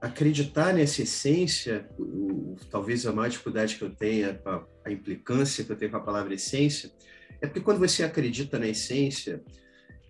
acreditar 0.00 0.74
nessa 0.74 1.02
essência, 1.02 1.88
o, 1.98 2.54
talvez 2.70 3.06
a 3.06 3.12
maior 3.12 3.30
dificuldade 3.30 3.76
que 3.76 3.82
eu 3.82 3.90
tenha, 3.90 4.40
a, 4.44 4.62
a 4.84 4.92
implicância 4.92 5.64
que 5.64 5.72
eu 5.72 5.76
tenho 5.76 5.90
com 5.90 5.96
a 5.96 6.02
palavra 6.02 6.34
essência, 6.34 6.92
é 7.40 7.46
porque 7.46 7.60
quando 7.60 7.78
você 7.78 8.02
acredita 8.02 8.58
na 8.58 8.68
essência, 8.68 9.42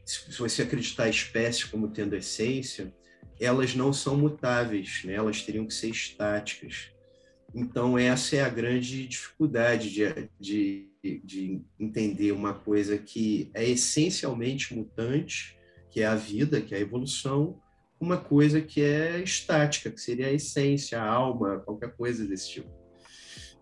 se 0.04 0.38
você 0.38 0.62
acreditar 0.62 1.04
a 1.04 1.08
espécies 1.08 1.64
como 1.64 1.88
tendo 1.88 2.16
essência, 2.16 2.92
elas 3.40 3.74
não 3.74 3.92
são 3.92 4.16
mutáveis, 4.16 5.02
né? 5.04 5.14
elas 5.14 5.42
teriam 5.42 5.66
que 5.66 5.74
ser 5.74 5.90
estáticas. 5.90 6.90
Então, 7.54 7.98
essa 7.98 8.36
é 8.36 8.40
a 8.40 8.48
grande 8.48 9.06
dificuldade 9.06 9.90
de, 9.90 10.30
de, 10.38 10.87
de 11.02 11.62
entender 11.78 12.32
uma 12.32 12.54
coisa 12.54 12.98
que 12.98 13.50
é 13.54 13.68
essencialmente 13.68 14.74
mutante, 14.74 15.56
que 15.90 16.00
é 16.00 16.06
a 16.06 16.14
vida, 16.14 16.60
que 16.60 16.74
é 16.74 16.78
a 16.78 16.80
evolução, 16.80 17.60
uma 18.00 18.16
coisa 18.16 18.60
que 18.60 18.80
é 18.80 19.20
estática, 19.20 19.90
que 19.90 20.00
seria 20.00 20.28
a 20.28 20.32
essência, 20.32 21.00
a 21.00 21.06
alma, 21.06 21.60
qualquer 21.60 21.94
coisa 21.96 22.26
desse 22.26 22.50
tipo. 22.50 22.68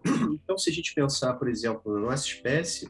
Então, 0.05 0.57
se 0.57 0.71
a 0.71 0.73
gente 0.73 0.95
pensar, 0.95 1.35
por 1.35 1.49
exemplo, 1.49 1.95
na 1.95 2.11
nossa 2.11 2.27
espécie, 2.27 2.89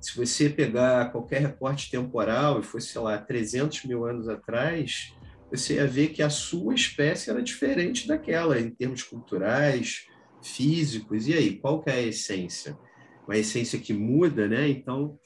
se 0.00 0.16
você 0.16 0.48
pegar 0.48 1.12
qualquer 1.12 1.42
recorte 1.42 1.90
temporal 1.90 2.60
e 2.60 2.62
fosse, 2.62 2.88
sei 2.88 3.00
lá, 3.00 3.18
300 3.18 3.84
mil 3.84 4.06
anos 4.06 4.28
atrás, 4.28 5.14
você 5.50 5.74
ia 5.74 5.86
ver 5.86 6.08
que 6.08 6.22
a 6.22 6.30
sua 6.30 6.74
espécie 6.74 7.28
era 7.28 7.42
diferente 7.42 8.06
daquela, 8.08 8.58
em 8.58 8.70
termos 8.70 9.02
culturais, 9.02 10.06
físicos. 10.42 11.26
E 11.26 11.34
aí, 11.34 11.56
qual 11.58 11.82
que 11.82 11.90
é 11.90 11.94
a 11.94 12.02
essência? 12.02 12.78
Uma 13.26 13.36
essência 13.36 13.78
que 13.78 13.92
muda, 13.92 14.48
né? 14.48 14.68
Então, 14.68 15.18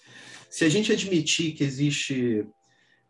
se 0.50 0.64
a 0.64 0.68
gente 0.68 0.92
admitir 0.92 1.52
que 1.52 1.64
existe 1.64 2.46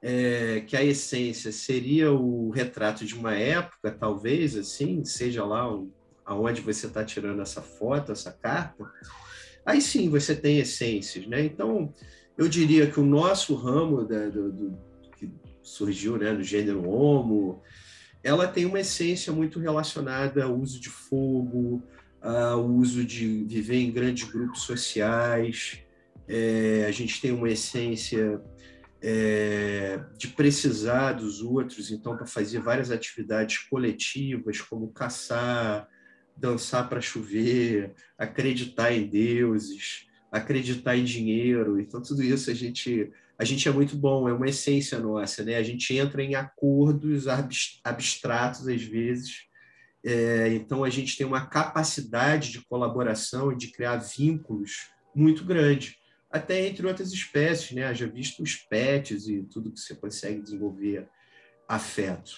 é, 0.00 0.60
que 0.60 0.76
a 0.76 0.84
essência 0.84 1.50
seria 1.50 2.12
o 2.12 2.50
retrato 2.50 3.04
de 3.04 3.14
uma 3.14 3.34
época, 3.34 3.90
talvez, 3.90 4.56
assim, 4.56 5.04
seja 5.04 5.44
lá 5.44 5.72
o, 5.74 5.90
aonde 6.24 6.60
você 6.60 6.86
está 6.86 7.02
tirando 7.04 7.40
essa 7.40 7.62
foto, 7.62 8.12
essa 8.12 8.30
carta, 8.30 8.84
aí 9.64 9.80
sim 9.80 10.10
você 10.10 10.34
tem 10.34 10.58
essências, 10.58 11.26
né? 11.26 11.42
Então, 11.42 11.92
eu 12.36 12.48
diria 12.48 12.90
que 12.90 13.00
o 13.00 13.04
nosso 13.04 13.54
ramo 13.54 14.04
da, 14.04 14.28
do, 14.28 14.52
do, 14.52 14.78
que 15.16 15.30
surgiu, 15.62 16.18
né, 16.18 16.34
do 16.34 16.42
gênero 16.42 16.88
homo, 16.88 17.62
ela 18.22 18.46
tem 18.46 18.66
uma 18.66 18.80
essência 18.80 19.32
muito 19.32 19.58
relacionada 19.58 20.44
ao 20.44 20.54
uso 20.54 20.80
de 20.80 20.90
fogo, 20.90 21.82
ao 22.24 22.66
uso 22.66 23.04
de 23.04 23.44
viver 23.44 23.76
em 23.76 23.92
grandes 23.92 24.24
grupos 24.24 24.62
sociais. 24.62 25.78
É, 26.26 26.86
a 26.88 26.90
gente 26.90 27.20
tem 27.20 27.32
uma 27.32 27.50
essência 27.50 28.40
é, 29.02 30.00
de 30.16 30.28
precisar 30.28 31.12
dos 31.12 31.42
outros, 31.42 31.90
então, 31.90 32.16
para 32.16 32.24
fazer 32.24 32.60
várias 32.60 32.90
atividades 32.90 33.58
coletivas, 33.58 34.62
como 34.62 34.88
caçar, 34.88 35.86
dançar 36.34 36.88
para 36.88 37.02
chover, 37.02 37.92
acreditar 38.16 38.90
em 38.92 39.06
deuses, 39.06 40.06
acreditar 40.32 40.96
em 40.96 41.04
dinheiro. 41.04 41.78
Então, 41.78 42.00
tudo 42.00 42.22
isso 42.22 42.50
a 42.50 42.54
gente, 42.54 43.12
a 43.38 43.44
gente 43.44 43.68
é 43.68 43.72
muito 43.72 43.94
bom, 43.94 44.26
é 44.26 44.32
uma 44.32 44.48
essência 44.48 44.98
nossa, 44.98 45.44
né? 45.44 45.56
A 45.56 45.62
gente 45.62 45.94
entra 45.94 46.22
em 46.22 46.34
acordos 46.34 47.26
abstratos, 47.84 48.66
às 48.66 48.82
vezes. 48.82 49.44
É, 50.04 50.48
então, 50.54 50.84
a 50.84 50.90
gente 50.90 51.16
tem 51.16 51.26
uma 51.26 51.46
capacidade 51.46 52.52
de 52.52 52.64
colaboração 52.66 53.52
e 53.52 53.56
de 53.56 53.68
criar 53.68 53.96
vínculos 53.96 54.90
muito 55.14 55.44
grande 55.44 55.96
até 56.30 56.66
entre 56.66 56.86
outras 56.86 57.12
espécies, 57.12 57.70
né? 57.72 57.94
Já 57.94 58.06
visto 58.06 58.42
os 58.42 58.56
pets 58.56 59.28
e 59.28 59.44
tudo 59.44 59.70
que 59.70 59.78
você 59.78 59.94
consegue 59.94 60.42
desenvolver 60.42 61.08
afeto. 61.68 62.32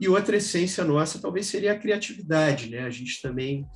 E 0.00 0.08
outra 0.08 0.36
essência 0.36 0.82
nossa 0.82 1.20
talvez 1.20 1.46
seria 1.46 1.72
a 1.72 1.78
criatividade, 1.78 2.70
né? 2.70 2.80
A 2.80 2.90
gente 2.90 3.20
também 3.20 3.66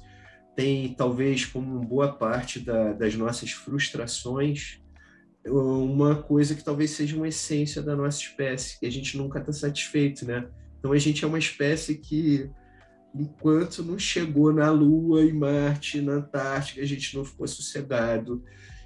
tem, 0.56 0.92
talvez, 0.94 1.44
como 1.44 1.78
boa 1.80 2.12
parte 2.12 2.58
da, 2.58 2.92
das 2.92 3.14
nossas 3.14 3.52
frustrações, 3.52 4.80
uma 5.46 6.22
coisa 6.22 6.54
que 6.54 6.64
talvez 6.64 6.90
seja 6.90 7.14
uma 7.14 7.28
essência 7.28 7.80
da 7.80 7.94
nossa 7.94 8.18
espécie, 8.18 8.80
que 8.80 8.86
a 8.86 8.90
gente 8.90 9.16
nunca 9.16 9.38
está 9.38 9.52
satisfeito, 9.52 10.26
né? 10.26 10.48
Então 10.78 10.92
a 10.92 10.98
gente 10.98 11.24
é 11.24 11.28
uma 11.28 11.38
espécie 11.38 11.96
que, 11.96 12.50
enquanto 13.14 13.82
não 13.82 13.98
chegou 13.98 14.52
na 14.52 14.70
Lua 14.70 15.24
e 15.24 15.32
Marte, 15.32 16.00
na 16.00 16.14
Antártica, 16.14 16.80
a 16.80 16.84
gente 16.84 17.16
não 17.16 17.24
ficou 17.24 17.46
sossegado 17.46 18.44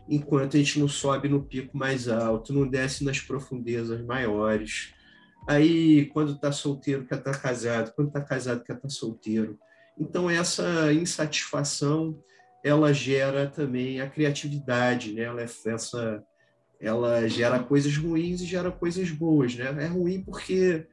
enquanto 0.09 0.57
a 0.57 0.59
gente 0.59 0.79
não 0.79 0.89
sobe 0.89 1.29
no 1.29 1.43
pico 1.43 1.77
mais 1.77 2.09
alto, 2.09 2.53
não 2.53 2.67
desce 2.67 3.05
nas 3.05 3.21
profundezas 3.21 4.05
maiores. 4.05 4.95
Aí, 5.49 6.07
quando 6.07 6.33
está 6.33 6.53
solteiro, 6.53 7.07
quer 7.07 7.19
estar 7.19 7.33
tá 7.33 7.39
casado, 7.39 7.93
quando 7.95 8.09
está 8.09 8.21
casado, 8.21 8.63
quer 8.63 8.75
estar 8.75 8.89
tá 8.89 8.95
solteiro. 8.95 9.59
Então, 9.99 10.31
essa 10.31 10.93
insatisfação, 10.93 12.19
ela 12.65 12.93
gera 12.93 13.47
também 13.47 14.01
a 14.01 14.09
criatividade, 14.09 15.13
né? 15.13 15.23
ela, 15.23 15.43
é 15.43 15.49
essa, 15.67 16.23
ela 16.81 17.29
gera 17.29 17.63
coisas 17.63 17.97
ruins 17.97 18.41
e 18.41 18.47
gera 18.47 18.71
coisas 18.71 19.11
boas. 19.11 19.55
Né? 19.55 19.65
É 19.85 19.87
ruim 19.87 20.23
porque 20.23 20.87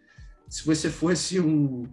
se 0.47 0.65
você 0.65 0.89
fosse 0.89 1.39
um, 1.39 1.83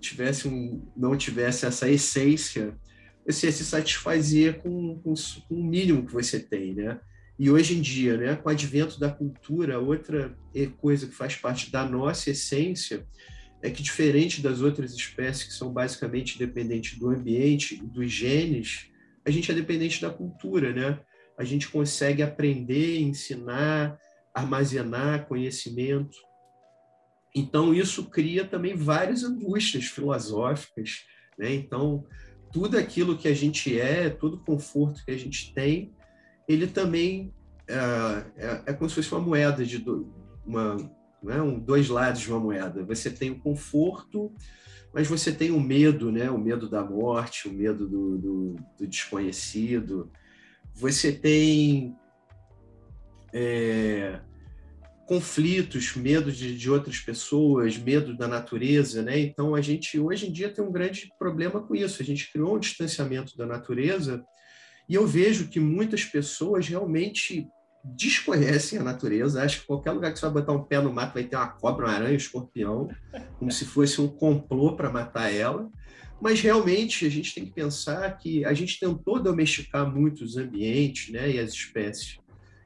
tivesse 0.00 0.48
um, 0.48 0.86
não 0.96 1.16
tivesse 1.16 1.66
essa 1.66 1.88
essência 1.90 2.74
você 3.26 3.52
se 3.52 3.64
satisfazer 3.64 4.60
com, 4.60 4.98
com, 5.00 5.14
com, 5.48 5.54
o 5.54 5.64
mínimo 5.64 6.04
que 6.04 6.12
você 6.12 6.40
tem, 6.40 6.74
né? 6.74 7.00
E 7.38 7.50
hoje 7.50 7.76
em 7.76 7.80
dia, 7.80 8.16
né, 8.16 8.36
com 8.36 8.48
o 8.48 8.52
advento 8.52 9.00
da 9.00 9.10
cultura, 9.10 9.80
outra 9.80 10.36
coisa 10.78 11.06
que 11.06 11.14
faz 11.14 11.34
parte 11.34 11.72
da 11.72 11.84
nossa 11.84 12.30
essência 12.30 13.06
é 13.62 13.70
que, 13.70 13.82
diferente 13.82 14.42
das 14.42 14.60
outras 14.60 14.92
espécies 14.92 15.44
que 15.44 15.52
são 15.52 15.72
basicamente 15.72 16.38
dependentes 16.38 16.98
do 16.98 17.08
ambiente, 17.08 17.76
dos 17.76 18.12
genes, 18.12 18.90
a 19.24 19.30
gente 19.30 19.50
é 19.50 19.54
dependente 19.54 20.00
da 20.00 20.10
cultura, 20.10 20.72
né? 20.72 21.00
A 21.38 21.44
gente 21.44 21.68
consegue 21.68 22.22
aprender, 22.22 23.00
ensinar, 23.00 23.98
armazenar 24.34 25.26
conhecimento. 25.26 26.16
Então, 27.34 27.72
isso 27.72 28.04
cria 28.04 28.44
também 28.44 28.74
várias 28.74 29.24
angústias 29.24 29.84
filosóficas, 29.84 31.04
né? 31.38 31.54
Então, 31.54 32.04
tudo 32.52 32.76
aquilo 32.76 33.16
que 33.16 33.26
a 33.26 33.34
gente 33.34 33.78
é, 33.78 34.10
todo 34.10 34.38
conforto 34.38 35.04
que 35.04 35.10
a 35.10 35.18
gente 35.18 35.54
tem, 35.54 35.92
ele 36.46 36.66
também 36.66 37.32
é, 37.66 38.24
é, 38.36 38.62
é 38.66 38.72
como 38.74 38.88
se 38.90 38.96
fosse 38.96 39.12
uma 39.12 39.20
moeda 39.20 39.64
de 39.64 39.78
do, 39.78 40.12
uma, 40.44 40.76
né, 41.22 41.40
um, 41.40 41.58
dois 41.58 41.88
lados 41.88 42.20
de 42.20 42.30
uma 42.30 42.40
moeda. 42.40 42.84
Você 42.84 43.10
tem 43.10 43.30
o 43.30 43.40
conforto, 43.40 44.30
mas 44.92 45.08
você 45.08 45.32
tem 45.32 45.50
o 45.50 45.60
medo, 45.60 46.12
né? 46.12 46.30
O 46.30 46.38
medo 46.38 46.68
da 46.68 46.84
morte, 46.84 47.48
o 47.48 47.52
medo 47.52 47.88
do, 47.88 48.18
do, 48.18 48.56
do 48.78 48.86
desconhecido. 48.86 50.10
você 50.74 51.10
tem 51.12 51.96
é, 53.32 54.20
conflitos, 55.12 55.94
medo 55.94 56.32
de, 56.32 56.56
de, 56.56 56.70
outras 56.70 56.98
pessoas, 56.98 57.76
medo 57.76 58.16
da 58.16 58.26
natureza, 58.26 59.02
né? 59.02 59.18
Então 59.18 59.54
a 59.54 59.60
gente 59.60 60.00
hoje 60.00 60.26
em 60.26 60.32
dia 60.32 60.48
tem 60.48 60.64
um 60.64 60.72
grande 60.72 61.12
problema 61.18 61.60
com 61.60 61.74
isso. 61.74 62.00
A 62.00 62.04
gente 62.04 62.32
criou 62.32 62.56
um 62.56 62.58
distanciamento 62.58 63.36
da 63.36 63.44
natureza 63.44 64.24
e 64.88 64.94
eu 64.94 65.06
vejo 65.06 65.48
que 65.48 65.60
muitas 65.60 66.02
pessoas 66.02 66.66
realmente 66.66 67.46
desconhecem 67.84 68.78
a 68.78 68.82
natureza, 68.82 69.42
acham 69.42 69.60
que 69.60 69.66
qualquer 69.66 69.90
lugar 69.90 70.14
que 70.14 70.18
você 70.18 70.24
vai 70.24 70.34
botar 70.36 70.52
um 70.54 70.64
pé 70.64 70.80
no 70.80 70.90
mato 70.90 71.12
vai 71.12 71.24
ter 71.24 71.36
uma 71.36 71.48
cobra, 71.48 71.88
uma 71.88 71.94
aranha, 71.94 72.14
um 72.14 72.16
escorpião, 72.16 72.88
como 73.38 73.52
se 73.52 73.66
fosse 73.66 74.00
um 74.00 74.08
complô 74.08 74.74
para 74.76 74.90
matar 74.90 75.30
ela. 75.30 75.68
Mas 76.22 76.40
realmente 76.40 77.04
a 77.04 77.10
gente 77.10 77.34
tem 77.34 77.44
que 77.44 77.52
pensar 77.52 78.16
que 78.16 78.46
a 78.46 78.54
gente 78.54 78.80
tentou 78.80 79.22
domesticar 79.22 79.92
muito 79.92 80.24
os 80.24 80.38
ambientes 80.38 81.12
né, 81.12 81.32
e 81.32 81.38
as 81.38 81.50
espécies. 81.50 82.16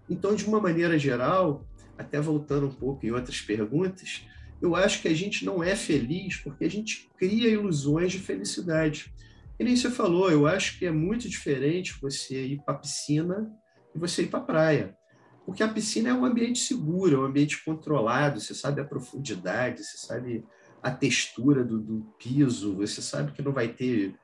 Então, 0.09 0.37
de 0.37 0.45
uma 0.45 0.61
maneira 0.61 0.97
geral, 0.97 1.67
até 1.99 2.21
voltando 2.21 2.67
um 2.67 2.73
pouco 2.73 3.05
em 3.07 3.11
outras 3.11 3.41
perguntas, 3.41 4.27
eu 4.61 4.75
acho 4.75 5.03
que 5.03 5.09
a 5.09 5.15
gente 5.15 5.45
não 5.45 5.63
é 5.63 5.77
feliz 5.77 6.37
porque 6.37 6.65
a 6.65 6.71
gente 6.71 7.11
cria 7.17 7.49
ilusões 7.49 8.13
de 8.13 8.19
felicidade. 8.19 9.13
E 9.59 9.65
nem 9.65 9.77
você 9.77 9.91
falou, 9.91 10.31
eu 10.31 10.47
acho 10.47 10.79
que 10.79 10.87
é 10.87 10.91
muito 10.91 11.29
diferente 11.29 11.99
você 12.01 12.45
ir 12.45 12.63
para 12.65 12.75
a 12.75 12.79
piscina 12.79 13.51
e 13.95 13.99
você 13.99 14.23
ir 14.23 14.27
para 14.27 14.41
a 14.41 14.45
praia. 14.45 14.97
Porque 15.45 15.63
a 15.63 15.69
piscina 15.69 16.11
é 16.11 16.15
um 16.15 16.25
ambiente 16.25 16.59
seguro, 16.59 17.17
é 17.17 17.19
um 17.21 17.25
ambiente 17.25 17.65
controlado, 17.65 18.41
você 18.41 18.55
sabe 18.55 18.81
a 18.81 18.85
profundidade, 18.85 19.85
você 19.85 19.97
sabe 19.97 20.45
a 20.83 20.91
textura 20.91 21.65
do, 21.65 21.79
do 21.79 22.01
piso, 22.19 22.77
você 22.77 23.01
sabe 23.01 23.33
que 23.33 23.43
não 23.43 23.53
vai 23.53 23.69
ter, 23.69 24.15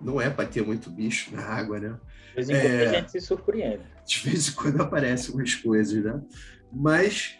não 0.00 0.20
é 0.20 0.30
para 0.30 0.48
ter 0.48 0.64
muito 0.64 0.88
bicho 0.88 1.34
na 1.34 1.42
água, 1.42 1.80
né? 1.80 1.98
De 2.36 2.44
vez 2.44 2.48
em 2.48 2.52
quando 2.52 2.72
é, 2.72 2.86
a 2.86 2.92
gente 2.92 3.10
se 3.10 3.20
surpreende. 3.20 3.82
De 4.06 4.20
vez 4.20 4.48
em 4.48 4.52
quando 4.52 4.80
aparecem 4.80 5.34
umas 5.34 5.54
coisas, 5.56 6.04
né? 6.04 6.22
Mas, 6.72 7.36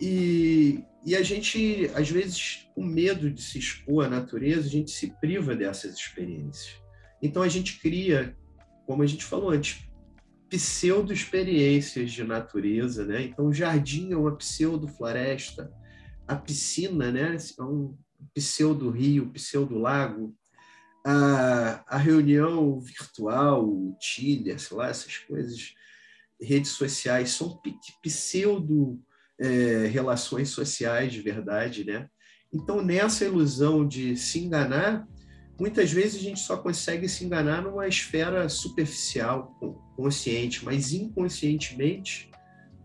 e, 0.00 0.84
e 1.04 1.14
a 1.16 1.22
gente, 1.22 1.90
às 1.94 2.10
vezes, 2.10 2.68
com 2.74 2.84
medo 2.84 3.30
de 3.30 3.40
se 3.40 3.58
expor 3.58 4.06
à 4.06 4.08
natureza, 4.08 4.66
a 4.66 4.70
gente 4.70 4.90
se 4.90 5.12
priva 5.20 5.54
dessas 5.54 5.94
experiências. 5.94 6.80
Então 7.22 7.42
a 7.42 7.48
gente 7.48 7.80
cria, 7.80 8.36
como 8.86 9.02
a 9.02 9.06
gente 9.06 9.24
falou 9.24 9.50
antes, 9.50 9.86
pseudo-experiências 10.48 12.12
de 12.12 12.22
natureza, 12.22 13.04
né? 13.04 13.22
Então, 13.22 13.46
o 13.46 13.52
jardim 13.52 14.12
é 14.12 14.16
uma 14.16 14.36
pseudo-floresta, 14.36 15.72
a 16.26 16.36
piscina, 16.36 17.10
né? 17.10 17.36
É 17.58 17.62
um 17.62 17.96
pseudo-rio, 18.34 19.30
pseudo-lago, 19.30 20.34
a, 21.04 21.84
a 21.86 21.96
reunião 21.96 22.78
virtual, 22.80 23.64
o 23.64 23.96
Tinder, 23.98 24.58
sei 24.58 24.76
lá, 24.76 24.88
essas 24.88 25.18
coisas, 25.18 25.74
redes 26.40 26.72
sociais, 26.72 27.30
são 27.30 27.60
pseudo 28.02 29.00
é, 29.40 29.86
relações 29.86 30.50
sociais 30.50 31.12
de 31.12 31.20
verdade, 31.20 31.84
né? 31.84 32.08
Então, 32.52 32.82
nessa 32.82 33.24
ilusão 33.24 33.86
de 33.86 34.16
se 34.16 34.38
enganar, 34.38 35.06
muitas 35.58 35.90
vezes 35.90 36.20
a 36.20 36.22
gente 36.22 36.40
só 36.40 36.56
consegue 36.56 37.08
se 37.08 37.24
enganar 37.24 37.62
numa 37.62 37.86
esfera 37.86 38.48
superficial, 38.48 39.54
consciente, 39.96 40.64
mas 40.64 40.92
inconscientemente 40.92 42.30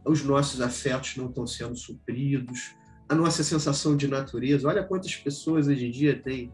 os 0.06 0.24
nossos 0.24 0.62
afetos 0.62 1.16
não 1.16 1.30
estão 1.30 1.46
sendo 1.46 1.76
supridos, 1.76 2.76
a 3.08 3.16
nossa 3.16 3.44
sensação 3.44 3.96
de 3.96 4.08
natureza. 4.08 4.68
Olha 4.68 4.84
quantas 4.84 5.16
pessoas 5.16 5.68
hoje 5.68 5.86
em 5.86 5.92
dia 5.92 6.20
têm 6.20 6.52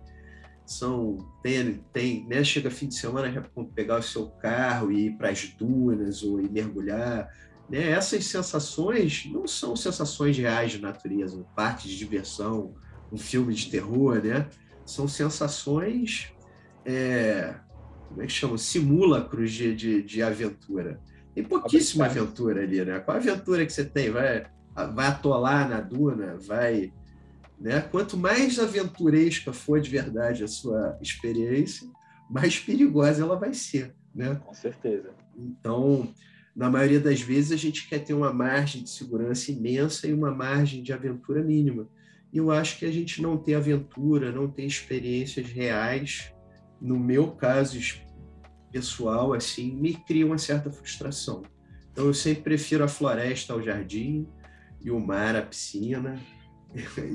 são 0.71 1.17
tem, 1.41 1.83
tem 1.93 2.27
né? 2.27 2.43
chega 2.43 2.69
fim 2.69 2.87
de 2.87 2.95
semana 2.95 3.31
já 3.31 3.41
pegar 3.73 3.99
o 3.99 4.03
seu 4.03 4.27
carro 4.27 4.91
e 4.91 5.07
ir 5.07 5.17
para 5.17 5.29
as 5.29 5.45
dunas 5.49 6.23
ou 6.23 6.41
ir 6.41 6.51
mergulhar 6.51 7.29
né? 7.69 7.91
essas 7.91 8.25
sensações 8.25 9.29
não 9.31 9.47
são 9.47 9.75
sensações 9.75 10.37
reais 10.37 10.73
de 10.73 10.81
natureza 10.81 11.37
um 11.37 11.43
parque 11.55 11.87
de 11.87 11.97
diversão 11.97 12.75
um 13.11 13.17
filme 13.17 13.53
de 13.53 13.69
terror 13.69 14.21
né 14.21 14.47
são 14.87 15.07
sensações, 15.07 16.33
é, 16.85 17.55
como 18.07 18.23
é 18.23 18.25
que 18.25 18.31
chama? 18.31 18.57
Simulacros 18.57 19.51
de, 19.51 19.75
de, 19.75 20.01
de 20.01 20.23
aventura. 20.23 20.99
Tem 21.35 21.43
pouquíssima 21.43 22.05
aventura 22.05 22.63
ali, 22.63 22.83
né? 22.83 22.99
Qual 22.99 23.17
aventura 23.17 23.65
que 23.65 23.73
você 23.73 23.83
tem? 23.83 24.09
Vai, 24.09 24.47
vai 24.93 25.07
atolar 25.07 25.69
na 25.69 25.81
duna? 25.81 26.37
Vai. 26.37 26.93
Né? 27.59 27.81
Quanto 27.81 28.15
mais 28.15 28.59
aventuresca 28.59 29.51
for 29.51 29.81
de 29.81 29.89
verdade 29.89 30.43
a 30.43 30.47
sua 30.47 30.97
experiência, 31.01 31.87
mais 32.29 32.59
perigosa 32.59 33.23
ela 33.23 33.35
vai 33.35 33.53
ser. 33.53 33.95
Né? 34.13 34.35
Com 34.35 34.53
certeza. 34.53 35.09
Então, 35.35 36.13
na 36.55 36.69
maioria 36.69 36.99
das 36.99 37.21
vezes, 37.21 37.51
a 37.51 37.57
gente 37.57 37.87
quer 37.87 37.99
ter 37.99 38.13
uma 38.13 38.33
margem 38.33 38.83
de 38.83 38.89
segurança 38.89 39.51
imensa 39.51 40.07
e 40.07 40.13
uma 40.13 40.31
margem 40.31 40.81
de 40.81 40.93
aventura 40.93 41.43
mínima. 41.43 41.87
E 42.31 42.37
eu 42.37 42.51
acho 42.51 42.77
que 42.77 42.85
a 42.85 42.91
gente 42.91 43.21
não 43.21 43.37
tem 43.37 43.55
aventura, 43.55 44.31
não 44.31 44.47
tem 44.47 44.67
experiências 44.67 45.47
reais, 45.47 46.33
no 46.81 46.99
meu 46.99 47.31
caso 47.31 47.79
pessoal, 48.71 49.33
assim, 49.33 49.73
me 49.73 49.93
cria 49.93 50.25
uma 50.25 50.37
certa 50.37 50.69
frustração. 50.69 51.43
Então 51.91 52.05
eu 52.05 52.13
sempre 52.13 52.43
prefiro 52.43 52.83
a 52.83 52.87
floresta 52.87 53.53
ao 53.53 53.61
jardim 53.61 54.27
e 54.83 54.91
o 54.91 54.99
mar 54.99 55.35
à 55.35 55.41
piscina 55.41 56.19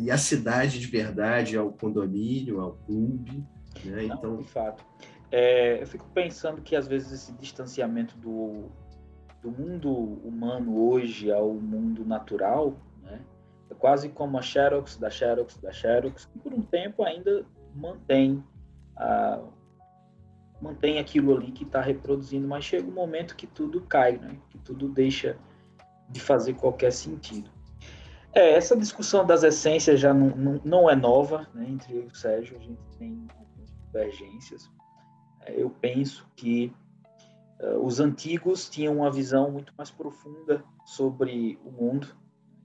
e 0.01 0.11
a 0.11 0.19
cidade 0.19 0.79
de 0.81 0.87
verdade 0.87 1.57
ao 1.57 1.73
condomínio, 1.73 2.61
ao 2.61 2.73
clube, 2.73 3.45
né? 3.85 4.07
Não, 4.07 4.17
então, 4.17 4.37
de 4.37 4.45
fato. 4.45 4.85
É, 5.31 5.81
eu 5.81 5.87
fico 5.87 6.07
pensando 6.15 6.61
que 6.61 6.77
às 6.77 6.87
vezes 6.87 7.13
esse 7.13 7.33
distanciamento 7.33 8.17
do, 8.19 8.71
do 9.41 9.51
mundo 9.51 9.91
humano 9.91 10.79
hoje 10.91 11.33
ao 11.33 11.55
mundo 11.55 12.05
natural 12.05 12.77
é 13.73 13.75
quase 13.75 14.11
como 14.11 14.39
a 14.39 14.43
Xerox 14.43 14.97
da 14.99 15.09
Xerox 15.09 15.57
da 15.57 15.73
Xerox, 15.73 16.27
que 16.27 16.39
por 16.39 16.53
um 16.53 16.61
tempo 16.61 17.03
ainda 17.03 17.45
mantém 17.75 18.45
a, 18.97 19.41
mantém 20.61 20.99
aquilo 20.99 21.37
ali 21.37 21.51
que 21.51 21.65
está 21.65 21.81
reproduzindo, 21.81 22.47
mas 22.47 22.65
chega 22.65 22.87
um 22.87 22.93
momento 22.93 23.35
que 23.35 23.47
tudo 23.47 23.81
cai, 23.81 24.19
né? 24.19 24.37
que 24.51 24.59
tudo 24.59 24.89
deixa 24.89 25.37
de 26.11 26.21
fazer 26.21 26.55
qualquer 26.55 26.93
sentido. 26.93 27.51
É, 28.35 28.55
essa 28.55 28.75
discussão 28.75 29.27
das 29.27 29.43
essências 29.43 30.01
já 30.01 30.15
não, 30.15 30.29
não, 30.31 30.61
não 30.65 30.91
é 30.91 30.97
nova, 30.97 31.47
né? 31.55 31.67
entre 31.69 31.95
eu 31.95 32.05
e 32.05 32.07
o 32.07 32.15
Sérgio, 32.15 32.57
a 32.57 32.61
gente 32.61 32.81
tem 32.99 33.27
divergências. 33.87 34.71
É, 35.43 35.61
eu 35.61 35.69
penso 35.69 36.27
que 36.35 36.73
uh, 37.61 37.85
os 37.85 38.01
antigos 38.01 38.71
tinham 38.71 38.97
uma 38.97 39.11
visão 39.11 39.51
muito 39.51 39.75
mais 39.77 39.91
profunda 39.91 40.65
sobre 40.87 41.59
o 41.63 41.71
mundo, 41.71 42.09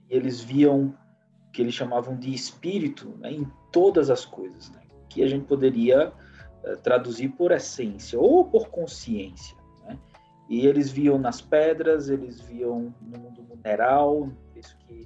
e 0.10 0.16
eles 0.16 0.40
viam 0.40 0.86
o 0.86 1.52
que 1.52 1.62
eles 1.62 1.74
chamavam 1.74 2.16
de 2.16 2.34
espírito 2.34 3.10
né, 3.20 3.34
em 3.34 3.46
todas 3.70 4.10
as 4.10 4.24
coisas, 4.24 4.70
né, 4.72 4.82
que 5.10 5.22
a 5.22 5.28
gente 5.28 5.48
poderia 5.48 6.14
uh, 6.64 6.78
traduzir 6.78 7.30
por 7.30 7.52
essência 7.52 8.18
ou 8.18 8.46
por 8.46 8.70
consciência. 8.70 9.58
Né? 9.86 10.00
E 10.48 10.66
eles 10.66 10.90
viam 10.90 11.18
nas 11.18 11.42
pedras, 11.42 12.08
eles 12.10 12.40
viam 12.40 12.96
no 13.02 13.20
mundo 13.20 13.44
mineral, 13.44 14.30
isso 14.56 14.78
que 14.88 15.06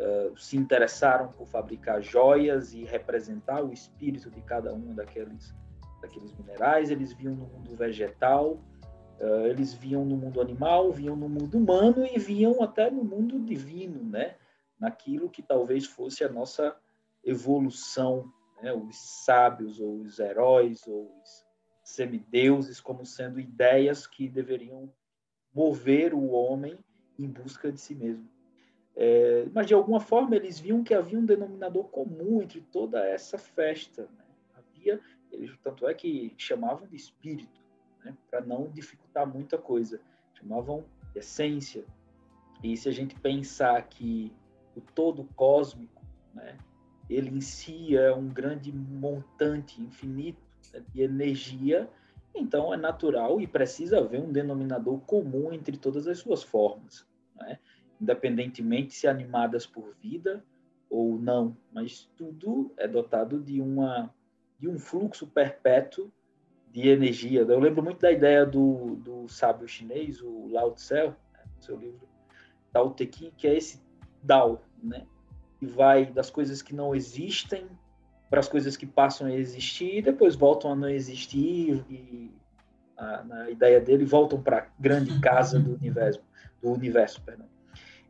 uh, 0.00 0.36
se 0.38 0.56
interessaram 0.56 1.28
por 1.28 1.46
fabricar 1.46 2.02
joias 2.02 2.72
e 2.72 2.84
representar 2.84 3.62
o 3.62 3.72
espírito 3.72 4.30
de 4.30 4.40
cada 4.42 4.72
um 4.72 4.94
daqueles, 4.94 5.54
daqueles 6.00 6.32
minerais, 6.32 6.90
eles 6.90 7.12
viam 7.12 7.34
no 7.34 7.46
mundo 7.46 7.76
vegetal, 7.76 8.58
Uh, 9.20 9.44
eles 9.48 9.74
viam 9.74 10.02
no 10.02 10.16
mundo 10.16 10.40
animal, 10.40 10.90
viam 10.90 11.14
no 11.14 11.28
mundo 11.28 11.58
humano 11.58 12.06
e 12.06 12.18
viam 12.18 12.62
até 12.62 12.90
no 12.90 13.04
mundo 13.04 13.38
divino, 13.38 14.02
né? 14.02 14.34
naquilo 14.80 15.28
que 15.28 15.42
talvez 15.42 15.84
fosse 15.84 16.24
a 16.24 16.28
nossa 16.32 16.74
evolução, 17.22 18.32
né? 18.62 18.72
os 18.72 18.96
sábios, 19.26 19.78
ou 19.78 20.00
os 20.00 20.18
heróis, 20.18 20.86
ou 20.86 21.14
os 21.20 21.44
semideuses, 21.84 22.80
como 22.80 23.04
sendo 23.04 23.38
ideias 23.38 24.06
que 24.06 24.26
deveriam 24.26 24.90
mover 25.54 26.14
o 26.14 26.30
homem 26.30 26.78
em 27.18 27.28
busca 27.28 27.70
de 27.70 27.78
si 27.78 27.94
mesmo. 27.94 28.26
É, 28.96 29.46
mas, 29.52 29.66
de 29.66 29.74
alguma 29.74 30.00
forma, 30.00 30.36
eles 30.36 30.58
viam 30.58 30.82
que 30.82 30.94
havia 30.94 31.18
um 31.18 31.24
denominador 31.24 31.84
comum 31.84 32.42
entre 32.42 32.60
toda 32.60 33.04
essa 33.06 33.38
festa. 33.38 34.02
Né? 34.02 34.24
Havia, 34.54 35.00
eles, 35.30 35.56
tanto 35.62 35.86
é 35.88 35.94
que 35.94 36.34
chamavam 36.36 36.86
de 36.86 36.96
espírito, 36.96 37.60
né? 38.04 38.16
para 38.30 38.40
não 38.40 38.68
dificultar 38.68 39.26
muita 39.26 39.56
coisa. 39.56 40.00
Chamavam 40.34 40.84
de 41.12 41.18
essência. 41.18 41.84
E 42.62 42.76
se 42.76 42.88
a 42.88 42.92
gente 42.92 43.14
pensar 43.14 43.82
que 43.88 44.32
o 44.76 44.80
todo 44.80 45.24
cósmico, 45.34 46.02
né? 46.34 46.56
ele 47.08 47.30
em 47.30 47.40
si 47.40 47.96
é 47.96 48.14
um 48.14 48.28
grande 48.28 48.72
montante 48.72 49.80
infinito 49.80 50.40
né, 50.72 50.82
de 50.92 51.02
energia, 51.02 51.88
então 52.34 52.72
é 52.72 52.76
natural 52.76 53.40
e 53.40 53.46
precisa 53.46 53.98
haver 53.98 54.20
um 54.20 54.30
denominador 54.30 55.00
comum 55.00 55.52
entre 55.52 55.76
todas 55.76 56.06
as 56.06 56.18
suas 56.18 56.42
formas, 56.42 57.06
né? 57.34 57.58
Independentemente 58.00 58.94
se 58.94 59.06
animadas 59.06 59.66
por 59.66 59.94
vida 60.00 60.44
ou 60.88 61.18
não, 61.18 61.56
mas 61.72 62.10
tudo 62.16 62.72
é 62.76 62.88
dotado 62.88 63.40
de 63.40 63.60
uma 63.60 64.12
de 64.58 64.68
um 64.68 64.78
fluxo 64.78 65.26
perpétuo 65.26 66.12
de 66.70 66.88
energia. 66.88 67.40
Eu 67.40 67.58
lembro 67.58 67.82
muito 67.82 68.00
da 68.00 68.12
ideia 68.12 68.44
do, 68.44 68.96
do 68.96 69.28
sábio 69.28 69.66
chinês, 69.66 70.20
o 70.20 70.48
Lao 70.48 70.72
Tse, 70.72 70.94
né, 70.94 71.14
no 71.56 71.62
seu 71.62 71.76
livro 71.76 72.06
Tao 72.72 72.90
Te 72.90 73.10
Ching, 73.10 73.32
que 73.36 73.48
é 73.48 73.56
esse 73.56 73.82
Dao, 74.22 74.62
né? 74.82 75.06
Que 75.58 75.66
vai 75.66 76.06
das 76.06 76.30
coisas 76.30 76.60
que 76.60 76.74
não 76.74 76.94
existem 76.94 77.66
para 78.28 78.40
as 78.40 78.48
coisas 78.48 78.76
que 78.76 78.86
passam 78.86 79.26
a 79.26 79.34
existir 79.34 79.98
e 79.98 80.02
depois 80.02 80.36
voltam 80.36 80.72
a 80.72 80.76
não 80.76 80.88
existir 80.88 81.84
e 81.88 82.30
a, 82.96 83.24
na 83.24 83.50
ideia 83.50 83.80
dele 83.80 84.04
voltam 84.04 84.40
para 84.40 84.58
a 84.58 84.66
grande 84.78 85.18
casa 85.20 85.58
do 85.58 85.74
universo, 85.74 86.22
do 86.62 86.70
universo, 86.70 87.22
perdão. 87.22 87.48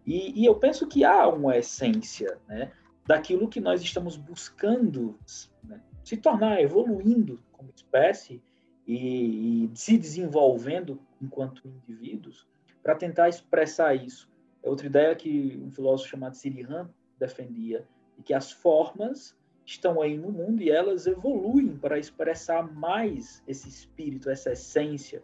E, 0.06 0.40
e 0.40 0.44
eu 0.44 0.54
penso 0.54 0.86
que 0.86 1.04
há 1.04 1.28
uma 1.28 1.56
essência, 1.56 2.38
né? 2.48 2.72
Daquilo 3.06 3.48
que 3.48 3.60
nós 3.60 3.82
estamos 3.82 4.16
buscando 4.16 5.18
né, 5.64 5.80
se 6.04 6.16
tornar, 6.16 6.60
evoluindo 6.60 7.40
como 7.52 7.70
espécie 7.74 8.40
e, 8.86 9.64
e 9.64 9.70
se 9.74 9.98
desenvolvendo 9.98 11.00
enquanto 11.20 11.66
indivíduos 11.66 12.46
para 12.82 12.94
tentar 12.94 13.28
expressar 13.28 13.94
isso. 13.94 14.28
É 14.62 14.68
outra 14.68 14.86
ideia 14.86 15.14
que 15.14 15.60
um 15.62 15.70
filósofo 15.70 16.10
chamado 16.10 16.36
Sirihan 16.36 16.88
defendia, 17.18 17.86
e 18.18 18.22
que 18.22 18.34
as 18.34 18.50
formas 18.50 19.36
estão 19.64 20.00
aí 20.00 20.16
no 20.16 20.32
mundo 20.32 20.62
e 20.62 20.70
elas 20.70 21.06
evoluem 21.06 21.76
para 21.76 21.98
expressar 21.98 22.62
mais 22.74 23.42
esse 23.46 23.68
espírito, 23.68 24.30
essa 24.30 24.52
essência. 24.52 25.22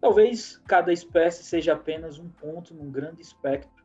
Talvez 0.00 0.56
cada 0.66 0.92
espécie 0.92 1.44
seja 1.44 1.74
apenas 1.74 2.18
um 2.18 2.28
ponto 2.28 2.74
num 2.74 2.90
grande 2.90 3.20
espectro 3.20 3.84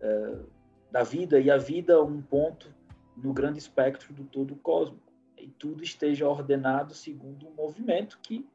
uh, 0.00 0.44
da 0.90 1.02
vida, 1.02 1.38
e 1.38 1.50
a 1.50 1.56
vida 1.56 2.02
um 2.02 2.20
ponto 2.20 2.74
no 3.16 3.32
grande 3.32 3.58
espectro 3.58 4.12
do 4.12 4.24
todo 4.24 4.56
cósmico 4.56 5.12
e 5.36 5.48
tudo 5.48 5.82
esteja 5.82 6.28
ordenado 6.28 6.94
segundo 6.94 7.46
um 7.46 7.52
movimento 7.52 8.18
que, 8.22 8.46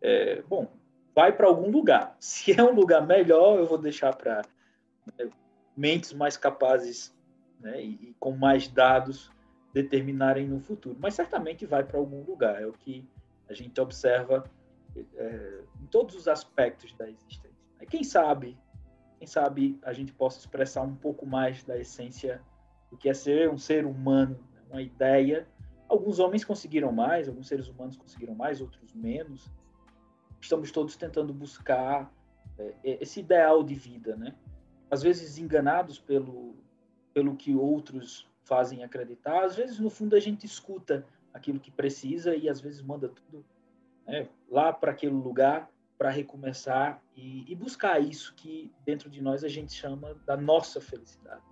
é, 0.00 0.42
bom, 0.42 0.70
vai 1.14 1.32
para 1.32 1.46
algum 1.46 1.70
lugar. 1.70 2.16
Se 2.20 2.52
é 2.52 2.62
um 2.62 2.74
lugar 2.74 3.06
melhor, 3.06 3.58
eu 3.58 3.66
vou 3.66 3.78
deixar 3.78 4.14
para 4.14 4.42
né, 5.18 5.30
mentes 5.76 6.12
mais 6.12 6.36
capazes 6.36 7.14
né, 7.60 7.82
e, 7.82 7.92
e, 7.92 8.16
com 8.18 8.32
mais 8.32 8.68
dados 8.68 9.30
determinarem 9.72 10.46
no 10.46 10.60
futuro. 10.60 10.96
Mas 11.00 11.14
certamente 11.14 11.66
vai 11.66 11.84
para 11.84 11.98
algum 11.98 12.22
lugar. 12.22 12.60
É 12.60 12.66
o 12.66 12.72
que 12.72 13.06
a 13.48 13.54
gente 13.54 13.80
observa 13.80 14.44
é, 15.16 15.60
em 15.80 15.86
todos 15.86 16.14
os 16.14 16.28
aspectos 16.28 16.92
da 16.94 17.08
existência. 17.08 17.50
E 17.80 17.86
quem 17.86 18.04
sabe, 18.04 18.58
quem 19.18 19.26
sabe 19.26 19.78
a 19.82 19.92
gente 19.92 20.12
possa 20.12 20.38
expressar 20.38 20.82
um 20.82 20.94
pouco 20.94 21.26
mais 21.26 21.64
da 21.64 21.78
essência 21.78 22.40
do 22.90 22.96
que 22.96 23.08
é 23.08 23.14
ser 23.14 23.50
um 23.50 23.58
ser 23.58 23.84
humano, 23.84 24.38
né, 24.52 24.60
uma 24.70 24.82
ideia 24.82 25.46
Alguns 25.88 26.18
homens 26.18 26.44
conseguiram 26.44 26.90
mais, 26.90 27.28
alguns 27.28 27.46
seres 27.46 27.68
humanos 27.68 27.96
conseguiram 27.96 28.34
mais, 28.34 28.60
outros 28.60 28.92
menos. 28.92 29.50
Estamos 30.40 30.72
todos 30.72 30.96
tentando 30.96 31.32
buscar 31.32 32.12
é, 32.58 32.74
esse 33.00 33.20
ideal 33.20 33.62
de 33.62 33.74
vida, 33.74 34.16
né? 34.16 34.34
Às 34.90 35.02
vezes 35.02 35.38
enganados 35.38 35.98
pelo, 35.98 36.56
pelo 37.14 37.36
que 37.36 37.54
outros 37.54 38.28
fazem 38.44 38.82
acreditar, 38.84 39.44
às 39.44 39.56
vezes 39.56 39.78
no 39.80 39.90
fundo 39.90 40.14
a 40.14 40.20
gente 40.20 40.46
escuta 40.46 41.04
aquilo 41.34 41.58
que 41.58 41.70
precisa 41.70 42.34
e 42.34 42.48
às 42.48 42.60
vezes 42.60 42.80
manda 42.80 43.08
tudo 43.08 43.44
né, 44.06 44.28
lá 44.48 44.72
para 44.72 44.92
aquele 44.92 45.14
lugar 45.14 45.70
para 45.98 46.10
recomeçar 46.10 47.02
e, 47.16 47.50
e, 47.50 47.54
buscar 47.54 47.98
isso 47.98 48.34
que 48.34 48.70
dentro 48.84 49.08
de 49.08 49.22
nós 49.22 49.42
a 49.42 49.48
gente 49.48 49.72
chama 49.72 50.14
da 50.26 50.36
nossa 50.36 50.80
felicidade, 50.80 51.42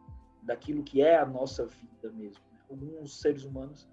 daquilo 0.42 0.82
que 0.82 1.00
é 1.00 1.16
a 1.16 1.24
nossa 1.24 1.64
vida 1.64 2.12
mesmo. 2.12 2.44
Né? 2.52 2.58
Alguns 2.68 3.18
seres 3.20 3.44
humanos 3.44 3.88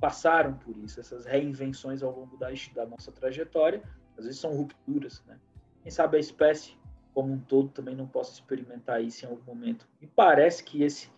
passaram 0.00 0.54
por 0.54 0.76
isso, 0.78 0.98
essas 0.98 1.26
reinvenções 1.26 2.02
ao 2.02 2.10
longo 2.10 2.36
da, 2.38 2.48
da 2.74 2.86
nossa 2.86 3.12
trajetória, 3.12 3.82
às 4.16 4.24
vezes 4.24 4.40
são 4.40 4.56
rupturas, 4.56 5.22
né? 5.26 5.38
Quem 5.82 5.90
sabe 5.90 6.16
a 6.16 6.20
espécie 6.20 6.76
como 7.12 7.32
um 7.32 7.38
todo 7.38 7.68
também 7.68 7.94
não 7.94 8.06
possa 8.06 8.32
experimentar 8.32 9.02
isso 9.02 9.24
em 9.24 9.28
algum 9.28 9.44
momento. 9.44 9.86
E 10.00 10.06
parece 10.06 10.64
que 10.64 10.82
esse 10.82 11.10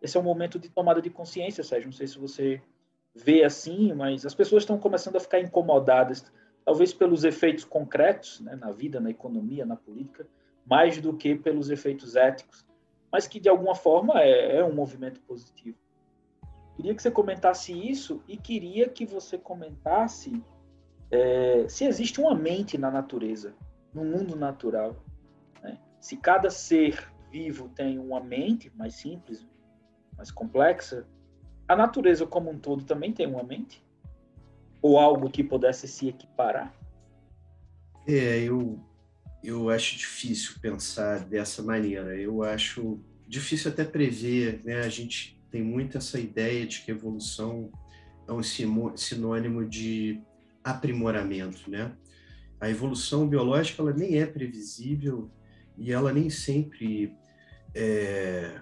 esse 0.00 0.16
é 0.16 0.20
um 0.20 0.22
momento 0.22 0.58
de 0.58 0.68
tomada 0.70 1.02
de 1.02 1.10
consciência, 1.10 1.62
Sérgio. 1.62 1.88
Não 1.88 1.92
sei 1.96 2.06
se 2.06 2.18
você 2.18 2.62
vê 3.14 3.44
assim, 3.44 3.92
mas 3.92 4.24
as 4.24 4.34
pessoas 4.34 4.62
estão 4.62 4.78
começando 4.78 5.16
a 5.16 5.20
ficar 5.20 5.40
incomodadas, 5.40 6.24
talvez 6.64 6.92
pelos 6.92 7.24
efeitos 7.24 7.64
concretos 7.64 8.40
né, 8.40 8.54
na 8.56 8.70
vida, 8.70 9.00
na 9.00 9.10
economia, 9.10 9.66
na 9.66 9.76
política, 9.76 10.26
mais 10.64 11.00
do 11.00 11.16
que 11.16 11.34
pelos 11.34 11.70
efeitos 11.70 12.16
éticos, 12.16 12.64
mas 13.10 13.26
que 13.26 13.40
de 13.40 13.48
alguma 13.48 13.74
forma 13.74 14.20
é, 14.20 14.58
é 14.58 14.64
um 14.64 14.72
movimento 14.72 15.20
positivo. 15.22 15.76
Queria 16.76 16.94
que 16.94 17.02
você 17.02 17.10
comentasse 17.10 17.72
isso 17.72 18.22
e 18.26 18.36
queria 18.36 18.88
que 18.88 19.04
você 19.04 19.36
comentasse 19.36 20.42
é, 21.10 21.68
se 21.68 21.84
existe 21.84 22.20
uma 22.20 22.34
mente 22.34 22.78
na 22.78 22.90
natureza, 22.90 23.54
no 23.92 24.04
mundo 24.04 24.36
natural. 24.36 24.96
Né? 25.62 25.78
Se 26.00 26.16
cada 26.16 26.48
ser 26.48 27.12
vivo 27.30 27.68
tem 27.68 27.98
uma 27.98 28.20
mente 28.20 28.72
mais 28.76 28.94
simples, 28.94 29.46
mais 30.16 30.30
complexa, 30.30 31.06
a 31.70 31.76
natureza 31.76 32.26
como 32.26 32.50
um 32.50 32.58
todo 32.58 32.82
também 32.82 33.12
tem 33.12 33.28
uma 33.28 33.44
mente? 33.44 33.80
Ou 34.82 34.98
algo 34.98 35.30
que 35.30 35.44
pudesse 35.44 35.86
se 35.86 36.08
equiparar? 36.08 36.74
É, 38.08 38.40
eu, 38.40 38.80
eu 39.44 39.70
acho 39.70 39.96
difícil 39.96 40.56
pensar 40.60 41.20
dessa 41.20 41.62
maneira. 41.62 42.16
Eu 42.16 42.42
acho 42.42 42.98
difícil 43.28 43.70
até 43.70 43.84
prever, 43.84 44.60
né? 44.64 44.80
A 44.80 44.88
gente 44.88 45.40
tem 45.48 45.62
muito 45.62 45.96
essa 45.96 46.18
ideia 46.18 46.66
de 46.66 46.80
que 46.80 46.90
evolução 46.90 47.70
é 48.26 48.32
um 48.32 48.42
sinônimo 48.96 49.64
de 49.64 50.20
aprimoramento, 50.64 51.70
né? 51.70 51.92
A 52.60 52.68
evolução 52.68 53.28
biológica 53.28 53.80
ela 53.80 53.92
nem 53.92 54.18
é 54.18 54.26
previsível 54.26 55.30
e 55.78 55.92
ela 55.92 56.12
nem 56.12 56.28
sempre, 56.30 57.16
é, 57.72 58.60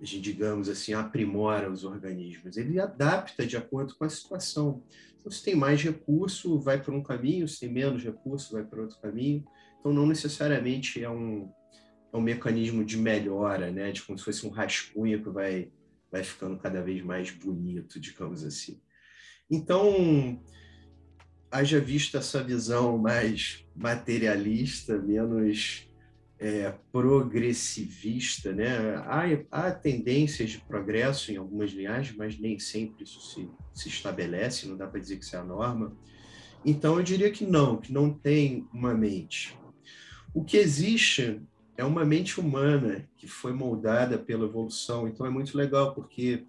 digamos 0.00 0.68
assim, 0.68 0.92
aprimora 0.92 1.70
os 1.70 1.84
organismos. 1.84 2.56
Ele 2.56 2.78
adapta 2.80 3.46
de 3.46 3.56
acordo 3.56 3.94
com 3.94 4.04
a 4.04 4.08
situação. 4.08 4.82
Então, 5.18 5.32
se 5.32 5.42
tem 5.42 5.54
mais 5.54 5.82
recurso, 5.82 6.58
vai 6.60 6.82
por 6.82 6.94
um 6.94 7.02
caminho, 7.02 7.48
se 7.48 7.60
tem 7.60 7.72
menos 7.72 8.02
recurso, 8.02 8.52
vai 8.52 8.64
por 8.64 8.80
outro 8.80 9.00
caminho. 9.00 9.44
Então, 9.80 9.92
não 9.92 10.06
necessariamente 10.06 11.02
é 11.02 11.10
um, 11.10 11.50
é 12.12 12.16
um 12.16 12.20
mecanismo 12.20 12.84
de 12.84 12.96
melhora, 12.96 13.70
né? 13.70 13.90
De 13.90 14.02
como 14.02 14.18
se 14.18 14.24
fosse 14.24 14.46
um 14.46 14.50
rascunho 14.50 15.22
que 15.22 15.30
vai 15.30 15.70
vai 16.10 16.22
ficando 16.22 16.56
cada 16.58 16.82
vez 16.82 17.02
mais 17.02 17.30
bonito, 17.30 18.00
digamos 18.00 18.44
assim. 18.44 18.80
Então, 19.50 20.40
haja 21.50 21.80
visto 21.80 22.16
essa 22.16 22.42
visão 22.42 22.98
mais 22.98 23.64
materialista, 23.74 24.98
menos 24.98 25.85
é, 26.38 26.74
progressivista, 26.92 28.52
né? 28.52 28.96
Há, 29.06 29.24
há, 29.50 29.70
tendências 29.70 30.50
de 30.50 30.58
progresso 30.58 31.32
em 31.32 31.36
algumas 31.36 31.70
linhagens, 31.70 32.16
mas 32.16 32.38
nem 32.38 32.58
sempre 32.58 33.04
isso 33.04 33.20
se, 33.20 33.48
se 33.72 33.88
estabelece, 33.88 34.68
não 34.68 34.76
dá 34.76 34.86
para 34.86 35.00
dizer 35.00 35.18
que 35.18 35.24
isso 35.24 35.36
é 35.36 35.38
a 35.38 35.44
norma. 35.44 35.96
Então, 36.64 36.96
eu 36.96 37.02
diria 37.02 37.30
que 37.30 37.46
não, 37.46 37.76
que 37.76 37.92
não 37.92 38.12
tem 38.12 38.66
uma 38.72 38.92
mente. 38.92 39.56
O 40.34 40.44
que 40.44 40.56
existe 40.56 41.40
é 41.76 41.84
uma 41.84 42.04
mente 42.04 42.40
humana 42.40 43.08
que 43.16 43.26
foi 43.26 43.52
moldada 43.52 44.18
pela 44.18 44.46
evolução. 44.46 45.06
Então 45.06 45.26
é 45.26 45.30
muito 45.30 45.56
legal 45.56 45.94
porque 45.94 46.44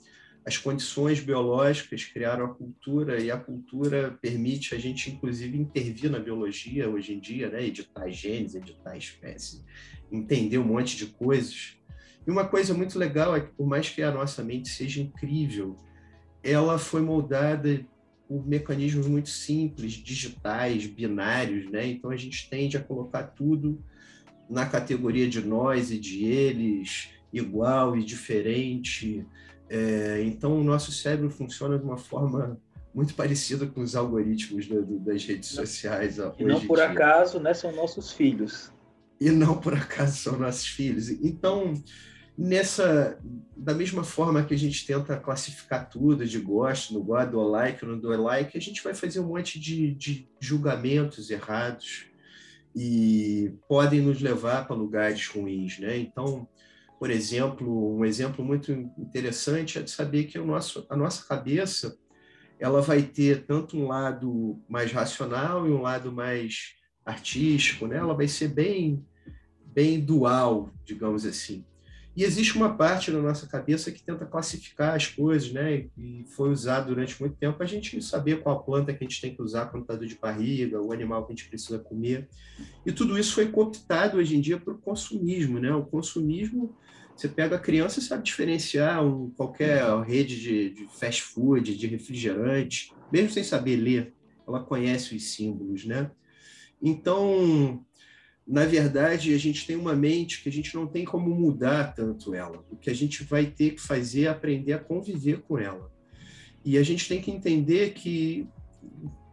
as 0.48 0.58
condições 0.58 1.20
biológicas 1.20 2.06
criaram 2.06 2.46
a 2.46 2.54
cultura 2.54 3.22
e 3.22 3.30
a 3.30 3.38
cultura 3.38 4.18
permite 4.22 4.74
a 4.74 4.80
gente 4.80 5.12
inclusive 5.12 5.58
intervir 5.58 6.10
na 6.10 6.20
biologia 6.20 6.90
hoje 6.90 7.14
em 7.14 7.20
dia, 7.20 7.50
né? 7.50 7.66
Editar 7.66 8.10
genes, 8.10 8.56
editar 8.56 8.96
espécies, 8.96 9.62
entender 10.10 10.58
um 10.58 10.64
monte 10.64 10.96
de 10.96 11.08
coisas. 11.08 11.78
E 12.26 12.32
uma 12.32 12.48
coisa 12.48 12.74
muito 12.74 12.98
legal 12.98 13.36
é 13.36 13.42
que 13.42 13.52
por 13.58 13.68
mais 13.68 13.90
que 13.90 14.02
a 14.02 14.10
nossa 14.10 14.42
mente 14.42 14.70
seja 14.70 15.02
incrível, 15.02 15.76
ela 16.42 16.80
foi 16.80 17.02
moldada 17.02 17.86
por 18.26 18.48
mecanismos 18.48 19.06
muito 19.06 19.28
simples, 19.28 19.92
digitais, 19.92 20.88
binários, 20.88 21.70
né? 21.70 21.86
Então 21.88 22.10
a 22.10 22.16
gente 22.16 22.50
tende 22.50 22.78
a 22.78 22.82
colocar 22.82 23.24
tudo 23.24 23.84
na 24.50 24.66
categoria 24.66 25.28
de 25.28 25.42
nós 25.42 25.92
e 25.92 26.00
de 26.00 26.24
eles, 26.24 27.10
igual 27.34 27.98
e 27.98 28.04
diferente. 28.06 29.26
É, 29.70 30.22
então, 30.24 30.60
o 30.60 30.64
nosso 30.64 30.92
cérebro 30.92 31.30
funciona 31.30 31.78
de 31.78 31.84
uma 31.84 31.98
forma 31.98 32.60
muito 32.94 33.14
parecida 33.14 33.68
com 33.68 33.82
os 33.82 33.96
algoritmos 33.96 34.68
da, 34.68 34.78
das 34.82 35.24
redes 35.26 35.50
sociais. 35.50 36.18
E 36.40 36.44
não 36.44 36.66
por 36.66 36.78
dia. 36.78 36.88
acaso, 36.88 37.40
né, 37.40 37.54
são 37.54 37.72
nossos 37.76 38.12
filhos. 38.12 38.72
E 39.20 39.30
não 39.30 39.58
por 39.60 39.74
acaso 39.74 40.18
são 40.18 40.40
nossos 40.40 40.66
filhos. 40.66 41.10
Então, 41.10 41.74
nessa 42.38 43.20
da 43.56 43.74
mesma 43.74 44.04
forma 44.04 44.44
que 44.44 44.54
a 44.54 44.58
gente 44.58 44.86
tenta 44.86 45.18
classificar 45.18 45.90
tudo 45.90 46.26
de 46.26 46.40
gosto, 46.40 46.94
no 46.94 47.04
gosto, 47.04 47.32
do 47.32 47.42
like, 47.42 47.86
no 47.86 48.00
do 48.00 48.10
like, 48.22 48.58
a 48.58 48.62
gente 48.62 48.84
vai 48.84 48.94
fazer 48.94 49.20
um 49.20 49.28
monte 49.28 49.60
de, 49.60 49.94
de 49.94 50.30
julgamentos 50.40 51.30
errados 51.30 52.06
e 52.76 53.54
podem 53.68 54.02
nos 54.02 54.22
levar 54.22 54.68
para 54.68 54.76
lugares 54.76 55.28
ruins, 55.28 55.80
né? 55.80 55.98
Então, 55.98 56.48
por 57.00 57.12
exemplo, 57.12 57.96
um 57.96 58.04
exemplo 58.04 58.44
muito 58.44 58.72
interessante 58.72 59.78
é 59.78 59.82
de 59.82 59.92
saber 59.92 60.26
que 60.26 60.40
o 60.40 60.46
nosso, 60.46 60.86
a 60.90 60.96
nossa 60.96 61.26
cabeça 61.26 61.98
ela 62.60 62.82
vai 62.82 63.04
ter 63.04 63.46
tanto 63.46 63.78
um 63.78 63.88
lado 63.88 64.60
mais 64.68 64.92
racional 64.92 65.68
e 65.68 65.72
um 65.72 65.82
lado 65.82 66.12
mais 66.12 66.76
artístico, 67.06 67.86
né? 67.86 67.98
Ela 67.98 68.16
vai 68.16 68.28
ser 68.28 68.48
bem 68.50 69.06
bem 69.64 70.00
dual, 70.00 70.72
digamos 70.84 71.24
assim. 71.24 71.64
E 72.18 72.24
existe 72.24 72.58
uma 72.58 72.76
parte 72.76 73.12
na 73.12 73.22
nossa 73.22 73.46
cabeça 73.46 73.92
que 73.92 74.02
tenta 74.02 74.26
classificar 74.26 74.96
as 74.96 75.06
coisas, 75.06 75.52
né? 75.52 75.86
E 75.96 76.26
foi 76.36 76.50
usado 76.50 76.88
durante 76.88 77.22
muito 77.22 77.36
tempo 77.36 77.62
a 77.62 77.66
gente 77.68 78.02
saber 78.02 78.42
qual 78.42 78.64
planta 78.64 78.92
que 78.92 79.04
a 79.04 79.08
gente 79.08 79.22
tem 79.22 79.36
que 79.36 79.42
usar 79.44 79.68
quando 79.68 79.84
está 79.84 79.96
de 79.96 80.18
barriga, 80.18 80.82
o 80.82 80.92
animal 80.92 81.24
que 81.28 81.32
a 81.32 81.36
gente 81.36 81.48
precisa 81.48 81.78
comer. 81.78 82.28
E 82.84 82.92
tudo 82.92 83.20
isso 83.20 83.36
foi 83.36 83.50
cooptado 83.50 84.18
hoje 84.18 84.36
em 84.36 84.42
dia 84.42 84.60
para 84.60 84.74
o 84.74 84.80
consumismo, 84.80 85.60
né? 85.60 85.72
O 85.76 85.86
consumismo, 85.86 86.76
você 87.16 87.28
pega 87.30 87.56
a 87.56 87.60
criança 87.60 88.00
e 88.00 88.02
sabe 88.02 88.24
diferenciar 88.24 89.06
um, 89.06 89.30
qualquer 89.30 89.84
rede 90.02 90.42
de, 90.42 90.70
de 90.72 90.88
fast 90.88 91.22
food, 91.22 91.78
de 91.78 91.86
refrigerante, 91.86 92.92
mesmo 93.12 93.30
sem 93.30 93.44
saber 93.44 93.76
ler, 93.76 94.12
ela 94.48 94.64
conhece 94.64 95.16
os 95.16 95.24
símbolos, 95.24 95.86
né? 95.86 96.10
Então, 96.82 97.86
na 98.48 98.66
verdade, 98.66 99.34
a 99.34 99.38
gente 99.38 99.68
tem 99.68 99.76
uma 99.76 99.94
mente 99.94 100.42
que 100.42 100.48
a 100.48 100.52
gente 100.52 100.74
não 100.74 100.88
tem 100.88 101.04
como 101.04 101.36
mudar 101.36 101.94
tanto 101.94 102.34
ela. 102.34 102.64
O 102.72 102.78
que 102.78 102.90
a 102.90 102.96
gente 102.96 103.24
vai 103.26 103.46
ter 103.46 103.72
que 103.72 103.82
fazer 103.82 104.24
é 104.24 104.28
aprender 104.30 104.72
a 104.72 104.80
conviver 104.80 105.42
com 105.42 105.58
ela. 105.58 105.92
E 106.64 106.78
a 106.78 106.84
gente 106.84 107.10
tem 107.10 107.22
que 107.22 107.30
entender 107.30 107.94
que 107.94 108.48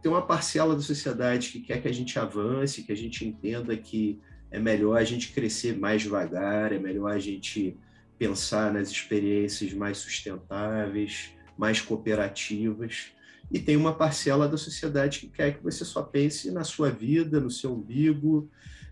tem 0.01 0.11
uma 0.11 0.21
parcela 0.21 0.75
da 0.75 0.81
sociedade 0.81 1.49
que 1.49 1.61
quer 1.61 1.81
que 1.81 1.87
a 1.87 1.93
gente 1.93 2.19
avance, 2.19 2.83
que 2.83 2.91
a 2.91 2.95
gente 2.95 3.25
entenda 3.25 3.75
que 3.77 4.19
é 4.51 4.59
melhor 4.59 4.97
a 4.97 5.03
gente 5.05 5.31
crescer 5.31 5.77
mais 5.77 6.01
devagar, 6.01 6.73
é 6.73 6.79
melhor 6.79 7.11
a 7.13 7.19
gente 7.19 7.77
pensar 8.19 8.73
nas 8.73 8.89
experiências 8.89 9.73
mais 9.73 9.97
sustentáveis, 9.97 11.31
mais 11.57 11.79
cooperativas. 11.79 13.13
E 13.49 13.59
tem 13.59 13.77
uma 13.77 13.93
parcela 13.93 14.47
da 14.47 14.57
sociedade 14.57 15.19
que 15.19 15.27
quer 15.27 15.57
que 15.57 15.63
você 15.63 15.85
só 15.85 16.03
pense 16.03 16.51
na 16.51 16.65
sua 16.65 16.89
vida, 16.89 17.39
no 17.39 17.49
seu 17.49 17.73
umbigo, 17.73 18.49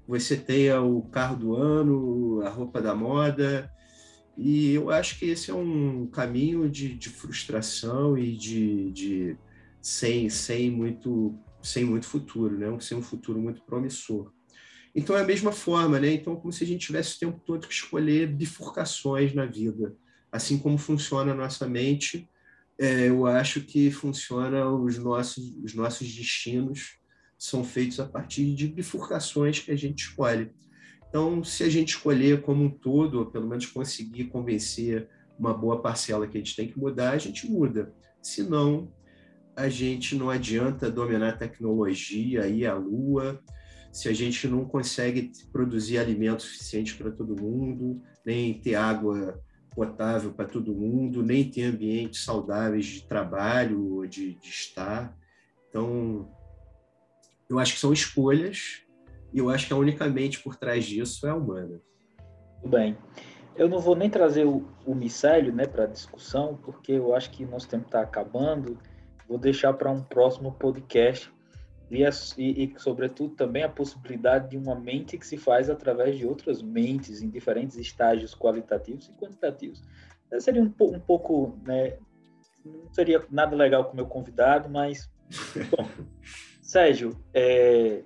você 0.07 0.35
tenha 0.35 0.81
o 0.81 1.01
carro 1.03 1.35
do 1.35 1.55
ano, 1.55 2.41
a 2.41 2.49
roupa 2.49 2.81
da 2.81 2.93
moda. 2.93 3.71
E 4.37 4.73
eu 4.73 4.89
acho 4.89 5.19
que 5.19 5.25
esse 5.25 5.51
é 5.51 5.53
um 5.53 6.07
caminho 6.07 6.69
de, 6.69 6.93
de 6.95 7.09
frustração 7.09 8.17
e 8.17 8.35
de, 8.35 8.91
de 8.91 9.37
sem, 9.81 10.29
sem, 10.29 10.71
muito, 10.71 11.37
sem 11.61 11.85
muito 11.85 12.05
futuro, 12.05 12.57
né? 12.57 12.75
sem 12.79 12.97
um 12.97 13.01
futuro 13.01 13.39
muito 13.39 13.61
promissor. 13.61 14.31
Então 14.95 15.17
é 15.17 15.21
a 15.21 15.25
mesma 15.25 15.51
forma, 15.51 15.99
né? 15.99 16.13
Então, 16.13 16.35
como 16.35 16.53
se 16.53 16.63
a 16.63 16.67
gente 16.67 16.85
tivesse 16.85 17.15
o 17.15 17.19
tempo 17.19 17.41
todo 17.43 17.67
que 17.67 17.73
escolher 17.73 18.27
bifurcações 18.27 19.33
na 19.33 19.45
vida. 19.45 19.95
Assim 20.31 20.57
como 20.57 20.77
funciona 20.77 21.31
a 21.31 21.35
nossa 21.35 21.67
mente, 21.67 22.29
é, 22.77 23.09
eu 23.09 23.25
acho 23.25 23.61
que 23.61 23.89
funciona 23.91 24.67
os 24.69 24.97
nossos, 24.97 25.55
os 25.63 25.73
nossos 25.73 26.13
destinos 26.13 26.97
são 27.43 27.61
feitos 27.61 27.99
a 27.99 28.05
partir 28.05 28.55
de 28.55 28.69
bifurcações 28.69 29.59
que 29.59 29.69
a 29.69 29.75
gente 29.75 30.05
escolhe. 30.05 30.49
Então, 31.09 31.43
se 31.43 31.61
a 31.63 31.69
gente 31.69 31.89
escolher 31.89 32.41
como 32.41 32.63
um 32.63 32.69
todo, 32.69 33.19
ou 33.19 33.25
pelo 33.25 33.45
menos 33.45 33.65
conseguir 33.65 34.25
convencer 34.29 35.09
uma 35.37 35.53
boa 35.53 35.81
parcela 35.81 36.25
que 36.25 36.37
a 36.37 36.39
gente 36.39 36.55
tem 36.55 36.69
que 36.69 36.79
mudar, 36.79 37.11
a 37.11 37.17
gente 37.17 37.45
muda. 37.51 37.93
Se 38.21 38.43
não, 38.43 38.89
a 39.57 39.67
gente 39.67 40.15
não 40.15 40.29
adianta 40.29 40.89
dominar 40.89 41.29
a 41.29 41.37
tecnologia, 41.37 42.47
ir 42.47 42.65
à 42.65 42.75
lua, 42.75 43.43
se 43.91 44.07
a 44.07 44.13
gente 44.13 44.47
não 44.47 44.63
consegue 44.63 45.29
produzir 45.51 45.97
alimento 45.97 46.43
suficiente 46.43 46.95
para 46.95 47.11
todo 47.11 47.39
mundo, 47.39 48.01
nem 48.25 48.53
ter 48.53 48.75
água 48.75 49.37
potável 49.75 50.31
para 50.31 50.45
todo 50.45 50.73
mundo, 50.73 51.21
nem 51.21 51.51
ter 51.51 51.63
ambientes 51.63 52.23
saudáveis 52.23 52.85
de 52.85 53.05
trabalho, 53.05 54.07
de, 54.07 54.35
de 54.35 54.47
estar. 54.47 55.13
Então, 55.67 56.31
eu 57.49 57.59
acho 57.59 57.73
que 57.73 57.79
são 57.79 57.93
escolhas 57.93 58.83
e 59.33 59.39
eu 59.39 59.49
acho 59.49 59.67
que 59.67 59.73
a 59.73 59.77
única 59.77 60.07
mente 60.07 60.39
por 60.39 60.55
trás 60.55 60.85
disso 60.85 61.25
é 61.27 61.29
a 61.29 61.35
humana. 61.35 61.81
Bem. 62.65 62.97
Eu 63.55 63.69
não 63.69 63.79
vou 63.79 63.95
nem 63.95 64.09
trazer 64.09 64.45
o, 64.45 64.67
o 64.85 64.95
micélio 64.95 65.53
né, 65.53 65.65
para 65.67 65.83
a 65.83 65.87
discussão, 65.87 66.57
porque 66.57 66.93
eu 66.93 67.13
acho 67.13 67.29
que 67.29 67.45
nosso 67.45 67.67
tempo 67.67 67.85
está 67.85 68.01
acabando. 68.01 68.79
Vou 69.27 69.37
deixar 69.37 69.73
para 69.73 69.91
um 69.91 70.01
próximo 70.01 70.51
podcast 70.53 71.31
e, 71.91 72.03
e, 72.37 72.63
e, 72.63 72.73
sobretudo, 72.79 73.35
também 73.35 73.63
a 73.63 73.69
possibilidade 73.69 74.49
de 74.49 74.57
uma 74.57 74.73
mente 74.73 75.17
que 75.17 75.27
se 75.27 75.37
faz 75.37 75.69
através 75.69 76.17
de 76.17 76.25
outras 76.25 76.61
mentes 76.61 77.21
em 77.21 77.29
diferentes 77.29 77.77
estágios 77.77 78.33
qualitativos 78.33 79.07
e 79.07 79.13
quantitativos. 79.13 79.83
Seria 80.39 80.61
um, 80.61 80.73
um 80.79 80.99
pouco, 80.99 81.59
né, 81.63 81.97
não 82.65 82.91
seria 82.91 83.23
nada 83.29 83.55
legal 83.55 83.85
com 83.85 83.93
o 83.93 83.95
meu 83.95 84.07
convidado, 84.07 84.67
mas 84.67 85.11
bom, 85.69 85.87
Sérgio, 86.73 87.15
é, 87.35 88.01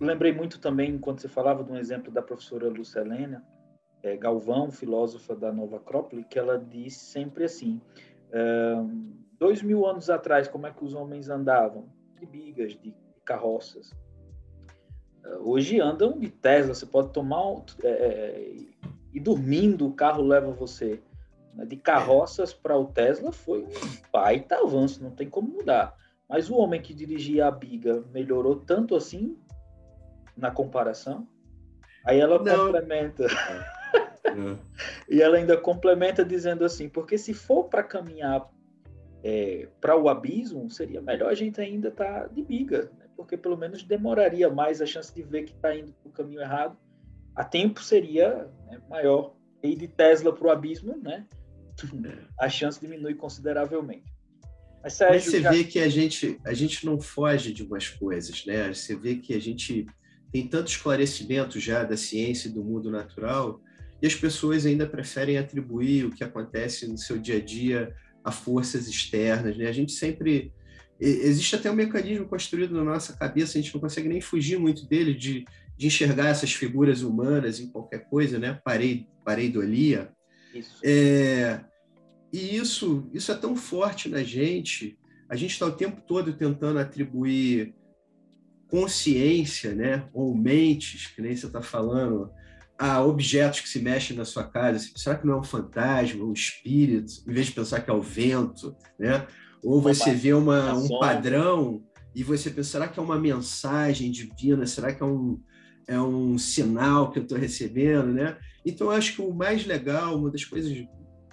lembrei 0.00 0.32
muito 0.32 0.58
também, 0.58 0.90
enquanto 0.90 1.20
você 1.20 1.28
falava, 1.28 1.62
de 1.62 1.70
um 1.70 1.76
exemplo 1.76 2.10
da 2.10 2.20
professora 2.20 2.68
Lucelena 2.68 3.46
é, 4.02 4.16
Galvão, 4.16 4.72
filósofa 4.72 5.36
da 5.36 5.52
Nova 5.52 5.76
Acrópole, 5.76 6.24
que 6.24 6.36
ela 6.36 6.58
disse 6.58 7.04
sempre 7.04 7.44
assim: 7.44 7.80
dois 9.38 9.62
mil 9.62 9.86
anos 9.86 10.10
atrás, 10.10 10.48
como 10.48 10.66
é 10.66 10.72
que 10.72 10.84
os 10.84 10.92
homens 10.92 11.28
andavam? 11.28 11.88
De 12.18 12.26
bigas, 12.26 12.72
de 12.72 12.92
carroças. 13.24 13.92
Hoje 15.44 15.80
andam 15.80 16.18
de 16.18 16.30
Tesla, 16.30 16.74
você 16.74 16.86
pode 16.86 17.12
tomar 17.12 17.62
é, 17.84 17.88
é, 17.88 18.56
e 19.12 19.20
dormindo 19.20 19.86
o 19.86 19.92
carro 19.92 20.24
leva 20.24 20.50
você. 20.50 21.00
De 21.68 21.76
carroças 21.76 22.52
para 22.52 22.76
o 22.76 22.86
Tesla 22.86 23.30
foi 23.30 23.62
um 23.62 23.70
baita 24.12 24.56
avanço, 24.56 25.00
não 25.00 25.12
tem 25.12 25.30
como 25.30 25.46
mudar. 25.48 25.96
Mas 26.28 26.48
o 26.50 26.56
homem 26.56 26.80
que 26.80 26.94
dirigia 26.94 27.46
a 27.46 27.50
biga 27.50 28.04
melhorou 28.12 28.56
tanto 28.56 28.96
assim 28.96 29.36
na 30.36 30.50
comparação? 30.50 31.28
Aí 32.04 32.20
ela 32.20 32.42
Não. 32.42 32.66
complementa. 32.66 33.24
É. 33.24 33.84
e 35.08 35.22
ela 35.22 35.36
ainda 35.36 35.56
complementa 35.56 36.24
dizendo 36.24 36.64
assim: 36.64 36.88
porque 36.88 37.16
se 37.16 37.32
for 37.32 37.64
para 37.64 37.82
caminhar 37.82 38.50
é, 39.22 39.68
para 39.80 39.96
o 39.96 40.08
abismo, 40.08 40.70
seria 40.70 41.00
melhor 41.00 41.30
a 41.30 41.34
gente 41.34 41.60
ainda 41.60 41.88
estar 41.88 42.22
tá 42.22 42.26
de 42.26 42.42
biga, 42.42 42.90
né? 42.98 43.06
porque 43.16 43.36
pelo 43.36 43.56
menos 43.56 43.82
demoraria 43.82 44.50
mais 44.50 44.82
a 44.82 44.86
chance 44.86 45.14
de 45.14 45.22
ver 45.22 45.44
que 45.44 45.52
está 45.52 45.74
indo 45.74 45.92
para 45.92 46.08
o 46.08 46.12
caminho 46.12 46.40
errado. 46.40 46.76
A 47.34 47.42
tempo 47.42 47.82
seria 47.82 48.48
né, 48.66 48.80
maior. 48.88 49.34
E 49.62 49.74
de 49.74 49.88
Tesla 49.88 50.30
para 50.30 50.46
o 50.46 50.50
abismo, 50.50 50.94
né? 50.98 51.26
É. 52.04 52.18
A 52.38 52.48
chance 52.50 52.78
diminui 52.78 53.14
consideravelmente. 53.14 54.13
Mas, 54.84 54.92
Sérgio, 54.92 55.14
Mas 55.14 55.24
você 55.24 55.40
já... 55.40 55.50
vê 55.50 55.64
que 55.64 55.78
a 55.78 55.88
gente, 55.88 56.38
a 56.44 56.52
gente 56.52 56.84
não 56.84 57.00
foge 57.00 57.54
de 57.54 57.62
umas 57.62 57.88
coisas, 57.88 58.44
né? 58.44 58.72
Você 58.72 58.94
vê 58.94 59.14
que 59.16 59.32
a 59.32 59.40
gente 59.40 59.86
tem 60.30 60.46
tanto 60.46 60.68
esclarecimento 60.68 61.58
já 61.58 61.82
da 61.84 61.96
ciência 61.96 62.48
e 62.48 62.52
do 62.52 62.62
mundo 62.62 62.90
natural 62.90 63.62
e 64.02 64.06
as 64.06 64.14
pessoas 64.14 64.66
ainda 64.66 64.86
preferem 64.86 65.38
atribuir 65.38 66.04
o 66.04 66.10
que 66.10 66.22
acontece 66.22 66.86
no 66.86 66.98
seu 66.98 67.16
dia 67.16 67.36
a 67.36 67.40
dia 67.40 67.94
a 68.22 68.30
forças 68.30 68.86
externas, 68.86 69.56
né? 69.56 69.68
A 69.68 69.72
gente 69.72 69.92
sempre 69.92 70.52
existe 71.00 71.56
até 71.56 71.70
um 71.70 71.74
mecanismo 71.74 72.26
construído 72.26 72.74
na 72.74 72.84
nossa 72.84 73.14
cabeça, 73.14 73.56
a 73.56 73.62
gente 73.62 73.72
não 73.72 73.80
consegue 73.80 74.08
nem 74.08 74.20
fugir 74.20 74.58
muito 74.58 74.86
dele 74.86 75.14
de, 75.14 75.46
de 75.78 75.86
enxergar 75.86 76.28
essas 76.28 76.52
figuras 76.52 77.00
humanas 77.00 77.58
em 77.58 77.68
qualquer 77.68 78.04
coisa, 78.10 78.38
né? 78.38 78.60
Parei, 78.62 79.06
pareidolia. 79.24 80.12
Isso. 80.54 80.78
É, 80.84 81.60
e 82.34 82.56
isso, 82.56 83.08
isso 83.12 83.30
é 83.30 83.34
tão 83.36 83.54
forte 83.54 84.08
na 84.08 84.24
gente, 84.24 84.98
a 85.28 85.36
gente 85.36 85.52
está 85.52 85.66
o 85.66 85.70
tempo 85.70 86.00
todo 86.00 86.32
tentando 86.32 86.80
atribuir 86.80 87.72
consciência, 88.66 89.72
né, 89.72 90.08
ou 90.12 90.36
mentes, 90.36 91.06
que 91.06 91.22
nem 91.22 91.36
você 91.36 91.46
está 91.46 91.62
falando, 91.62 92.28
a 92.76 93.00
objetos 93.00 93.60
que 93.60 93.68
se 93.68 93.78
mexem 93.78 94.16
na 94.16 94.24
sua 94.24 94.42
casa. 94.42 94.84
Será 94.96 95.14
que 95.14 95.24
não 95.24 95.34
é 95.34 95.36
um 95.38 95.44
fantasma, 95.44 96.24
um 96.24 96.32
espírito, 96.32 97.22
em 97.24 97.32
vez 97.32 97.46
de 97.46 97.52
pensar 97.52 97.80
que 97.82 97.88
é 97.88 97.94
o 97.94 98.02
vento, 98.02 98.74
né? 98.98 99.28
Ou 99.62 99.80
você 99.80 100.12
vê 100.12 100.32
uma, 100.34 100.74
um 100.74 100.88
padrão 100.98 101.84
e 102.16 102.24
você 102.24 102.50
pensa, 102.50 102.70
será 102.70 102.88
que 102.88 102.98
é 102.98 103.02
uma 103.02 103.16
mensagem 103.16 104.10
divina? 104.10 104.66
Será 104.66 104.92
que 104.92 105.04
é 105.04 105.06
um, 105.06 105.40
é 105.86 106.00
um 106.00 106.36
sinal 106.36 107.12
que 107.12 107.20
eu 107.20 107.22
estou 107.22 107.38
recebendo, 107.38 108.12
né? 108.12 108.36
Então, 108.66 108.88
eu 108.88 108.92
acho 108.92 109.14
que 109.14 109.22
o 109.22 109.32
mais 109.32 109.64
legal, 109.64 110.18
uma 110.18 110.32
das 110.32 110.44
coisas 110.44 110.72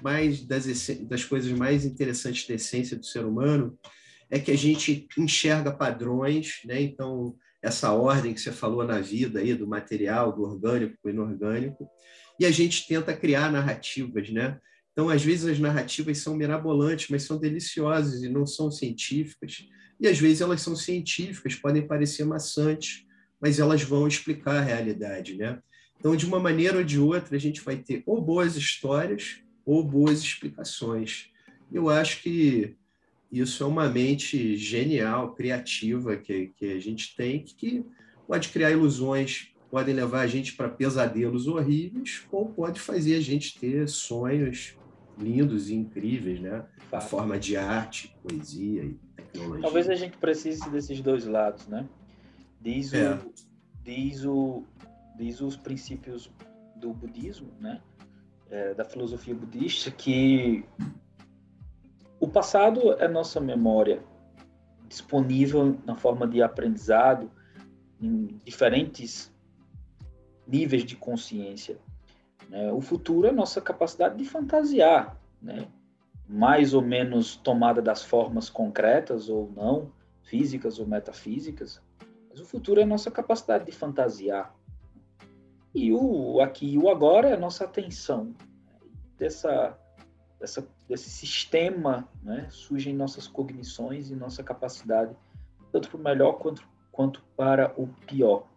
mais 0.01 0.41
das, 0.45 0.65
das 1.07 1.23
coisas 1.23 1.51
mais 1.51 1.85
interessantes 1.85 2.47
da 2.47 2.55
essência 2.55 2.97
do 2.97 3.05
ser 3.05 3.25
humano 3.25 3.77
é 4.29 4.39
que 4.39 4.51
a 4.51 4.57
gente 4.57 5.07
enxerga 5.17 5.71
padrões, 5.71 6.61
né? 6.65 6.81
Então, 6.81 7.35
essa 7.61 7.91
ordem 7.91 8.33
que 8.33 8.41
você 8.41 8.51
falou 8.51 8.83
na 8.83 8.99
vida 8.99 9.39
aí 9.39 9.53
do 9.53 9.67
material, 9.67 10.33
do 10.33 10.43
orgânico, 10.43 10.97
do 11.03 11.09
inorgânico, 11.09 11.87
e 12.39 12.45
a 12.45 12.51
gente 12.51 12.87
tenta 12.87 13.15
criar 13.15 13.51
narrativas, 13.51 14.29
né? 14.29 14.59
Então, 14.93 15.09
às 15.09 15.23
vezes 15.23 15.45
as 15.45 15.59
narrativas 15.59 16.17
são 16.17 16.35
mirabolantes, 16.35 17.09
mas 17.09 17.23
são 17.23 17.37
deliciosas 17.37 18.23
e 18.23 18.29
não 18.29 18.45
são 18.45 18.71
científicas. 18.71 19.67
E 19.99 20.07
às 20.07 20.17
vezes 20.17 20.41
elas 20.41 20.61
são 20.61 20.75
científicas, 20.75 21.55
podem 21.55 21.85
parecer 21.85 22.25
maçantes, 22.25 23.05
mas 23.39 23.59
elas 23.59 23.83
vão 23.83 24.07
explicar 24.07 24.57
a 24.57 24.61
realidade, 24.61 25.35
né? 25.37 25.59
Então, 25.99 26.15
de 26.15 26.25
uma 26.25 26.39
maneira 26.39 26.79
ou 26.79 26.83
de 26.83 26.99
outra, 26.99 27.35
a 27.35 27.39
gente 27.39 27.61
vai 27.61 27.77
ter 27.77 28.01
ou 28.07 28.19
boas 28.19 28.55
histórias 28.55 29.41
ou 29.65 29.83
boas 29.83 30.19
explicações. 30.19 31.29
Eu 31.71 31.89
acho 31.89 32.21
que 32.21 32.75
isso 33.31 33.63
é 33.63 33.67
uma 33.67 33.87
mente 33.87 34.57
genial, 34.57 35.33
criativa 35.33 36.17
que, 36.17 36.47
que 36.57 36.73
a 36.73 36.79
gente 36.79 37.15
tem, 37.15 37.43
que 37.43 37.85
pode 38.27 38.49
criar 38.49 38.71
ilusões, 38.71 39.53
podem 39.69 39.95
levar 39.95 40.21
a 40.21 40.27
gente 40.27 40.53
para 40.53 40.67
pesadelos 40.67 41.47
horríveis, 41.47 42.25
ou 42.29 42.49
pode 42.49 42.79
fazer 42.79 43.15
a 43.15 43.21
gente 43.21 43.57
ter 43.57 43.87
sonhos 43.87 44.75
lindos 45.17 45.69
e 45.69 45.75
incríveis, 45.75 46.41
né? 46.41 46.65
A 46.91 46.99
forma 46.99 47.39
de 47.39 47.55
arte, 47.55 48.13
poesia 48.21 48.83
e 48.83 48.99
tecnologia. 49.15 49.61
Talvez 49.61 49.89
a 49.89 49.95
gente 49.95 50.17
precise 50.17 50.69
desses 50.69 50.99
dois 50.99 51.25
lados, 51.25 51.67
né? 51.67 51.87
Diz, 52.59 52.93
é. 52.93 53.13
o, 53.13 53.33
diz, 53.81 54.25
o, 54.25 54.63
diz 55.17 55.39
os 55.39 55.55
princípios 55.55 56.29
do 56.75 56.93
budismo, 56.93 57.49
né? 57.59 57.81
É, 58.51 58.73
da 58.73 58.83
filosofia 58.83 59.33
budista, 59.33 59.89
que 59.89 60.65
o 62.19 62.27
passado 62.27 62.91
é 62.99 63.07
nossa 63.07 63.39
memória 63.39 64.03
disponível 64.89 65.79
na 65.85 65.95
forma 65.95 66.27
de 66.27 66.43
aprendizado 66.43 67.31
em 68.01 68.37
diferentes 68.43 69.33
níveis 70.45 70.83
de 70.83 70.97
consciência. 70.97 71.79
Né? 72.49 72.69
O 72.73 72.81
futuro 72.81 73.25
é 73.25 73.31
nossa 73.31 73.61
capacidade 73.61 74.17
de 74.17 74.25
fantasiar, 74.25 75.17
né? 75.41 75.65
mais 76.27 76.73
ou 76.73 76.81
menos 76.81 77.37
tomada 77.37 77.81
das 77.81 78.03
formas 78.03 78.49
concretas 78.49 79.29
ou 79.29 79.49
não, 79.55 79.93
físicas 80.23 80.77
ou 80.77 80.85
metafísicas, 80.85 81.81
mas 82.29 82.39
o 82.39 82.45
futuro 82.45 82.81
é 82.81 82.85
nossa 82.85 83.09
capacidade 83.09 83.65
de 83.65 83.71
fantasiar. 83.71 84.53
E 85.73 85.93
o 85.93 86.41
aqui 86.41 86.73
e 86.73 86.77
o 86.77 86.89
agora 86.89 87.29
é 87.29 87.33
a 87.33 87.39
nossa 87.39 87.65
atenção. 87.65 88.35
Dessa 89.17 89.77
dessa, 90.41 90.67
desse 90.89 91.09
sistema 91.09 92.09
né, 92.23 92.47
surgem 92.49 92.95
nossas 92.95 93.27
cognições 93.27 94.09
e 94.09 94.15
nossa 94.15 94.43
capacidade, 94.43 95.15
tanto 95.71 95.87
para 95.89 95.97
o 95.97 96.03
melhor 96.03 96.33
quanto, 96.33 96.67
quanto 96.91 97.23
para 97.37 97.71
o 97.77 97.87
pior. 98.07 98.47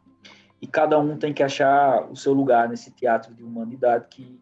E 0.61 0.67
cada 0.67 0.99
um 0.99 1.19
tem 1.19 1.33
que 1.33 1.43
achar 1.43 2.11
o 2.11 2.17
seu 2.17 2.33
lugar 2.33 2.69
nesse 2.69 2.91
teatro 2.91 3.35
de 3.35 3.45
humanidade 3.45 4.07
que, 4.09 4.41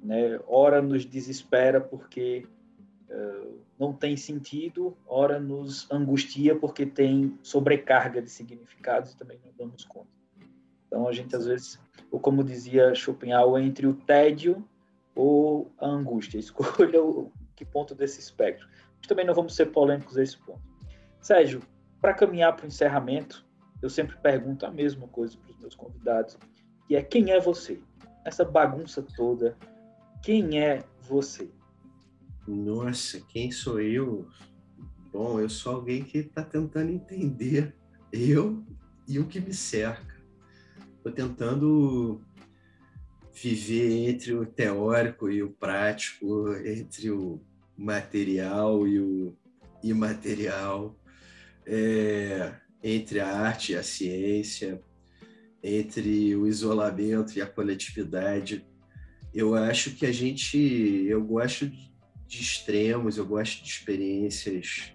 né, 0.00 0.40
ora 0.48 0.82
nos 0.82 1.04
desespera 1.04 1.80
porque 1.80 2.44
uh, 3.08 3.60
não 3.78 3.92
tem 3.92 4.16
sentido, 4.16 4.96
ora 5.06 5.38
nos 5.38 5.88
angustia 5.88 6.56
porque 6.56 6.84
tem 6.84 7.38
sobrecarga 7.42 8.20
de 8.20 8.28
significados 8.28 9.12
e 9.12 9.16
também 9.16 9.38
não 9.44 9.52
damos 9.56 9.84
conta. 9.84 10.21
Então 10.92 11.08
a 11.08 11.12
gente 11.12 11.34
às 11.34 11.46
vezes, 11.46 11.80
ou 12.10 12.20
como 12.20 12.44
dizia 12.44 12.94
Schopenhauer, 12.94 13.64
entre 13.64 13.86
o 13.86 13.94
tédio 13.94 14.62
ou 15.14 15.72
a 15.78 15.86
angústia. 15.86 16.36
Escolha 16.38 17.02
o 17.02 17.32
que 17.56 17.64
ponto 17.64 17.94
desse 17.94 18.20
espectro. 18.20 18.68
Mas 18.98 19.06
também 19.06 19.24
não 19.24 19.32
vamos 19.32 19.56
ser 19.56 19.66
polêmicos 19.66 20.18
a 20.18 20.22
esse 20.22 20.36
ponto. 20.36 20.60
Sérgio, 21.18 21.62
para 21.98 22.12
caminhar 22.12 22.54
para 22.54 22.64
o 22.64 22.68
encerramento, 22.68 23.46
eu 23.80 23.88
sempre 23.88 24.16
pergunto 24.18 24.66
a 24.66 24.70
mesma 24.70 25.08
coisa 25.08 25.38
para 25.38 25.50
os 25.50 25.58
meus 25.58 25.74
convidados, 25.74 26.36
que 26.86 26.94
é 26.94 27.02
quem 27.02 27.30
é 27.30 27.40
você? 27.40 27.80
Essa 28.22 28.44
bagunça 28.44 29.02
toda, 29.16 29.56
quem 30.22 30.60
é 30.60 30.84
você? 31.00 31.50
Nossa, 32.46 33.18
quem 33.28 33.50
sou 33.50 33.80
eu? 33.80 34.28
Bom, 35.10 35.40
eu 35.40 35.48
sou 35.48 35.76
alguém 35.76 36.04
que 36.04 36.18
está 36.18 36.44
tentando 36.44 36.90
entender 36.90 37.74
eu 38.12 38.62
e 39.08 39.18
o 39.18 39.26
que 39.26 39.40
me 39.40 39.54
cerca. 39.54 40.11
Estou 41.04 41.10
tentando 41.10 42.22
viver 43.34 44.08
entre 44.08 44.34
o 44.34 44.46
teórico 44.46 45.28
e 45.28 45.42
o 45.42 45.50
prático, 45.50 46.54
entre 46.64 47.10
o 47.10 47.40
material 47.76 48.86
e 48.86 49.00
o 49.00 49.36
imaterial, 49.82 50.96
é, 51.66 52.54
entre 52.84 53.18
a 53.18 53.36
arte 53.36 53.72
e 53.72 53.74
a 53.74 53.82
ciência, 53.82 54.80
entre 55.60 56.36
o 56.36 56.46
isolamento 56.46 57.36
e 57.36 57.42
a 57.42 57.48
coletividade. 57.48 58.64
Eu 59.34 59.56
acho 59.56 59.96
que 59.96 60.06
a 60.06 60.12
gente, 60.12 60.56
eu 60.56 61.20
gosto 61.24 61.66
de 61.68 62.40
extremos, 62.40 63.18
eu 63.18 63.26
gosto 63.26 63.64
de 63.64 63.70
experiências 63.70 64.91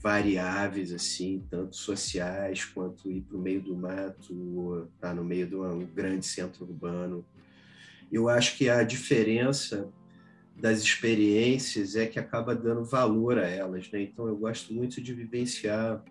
variáveis 0.00 0.92
assim, 0.92 1.44
tanto 1.50 1.76
sociais 1.76 2.64
quanto 2.64 3.10
ir 3.10 3.20
para 3.22 3.36
o 3.36 3.40
meio 3.40 3.60
do 3.60 3.76
mato, 3.76 4.88
estar 4.94 5.08
tá 5.08 5.14
no 5.14 5.24
meio 5.24 5.46
de 5.46 5.56
um 5.56 5.86
grande 5.86 6.24
centro 6.24 6.64
urbano 6.64 7.24
eu 8.10 8.28
acho 8.28 8.56
que 8.56 8.68
a 8.68 8.82
diferença 8.82 9.88
das 10.56 10.80
experiências 10.80 11.96
é 11.96 12.06
que 12.06 12.18
acaba 12.18 12.54
dando 12.54 12.84
valor 12.84 13.38
a 13.38 13.46
elas, 13.46 13.90
né? 13.90 14.02
Então 14.02 14.26
eu 14.26 14.36
gosto 14.36 14.74
muito 14.74 15.00
de 15.00 15.14
vivenciar 15.14 16.02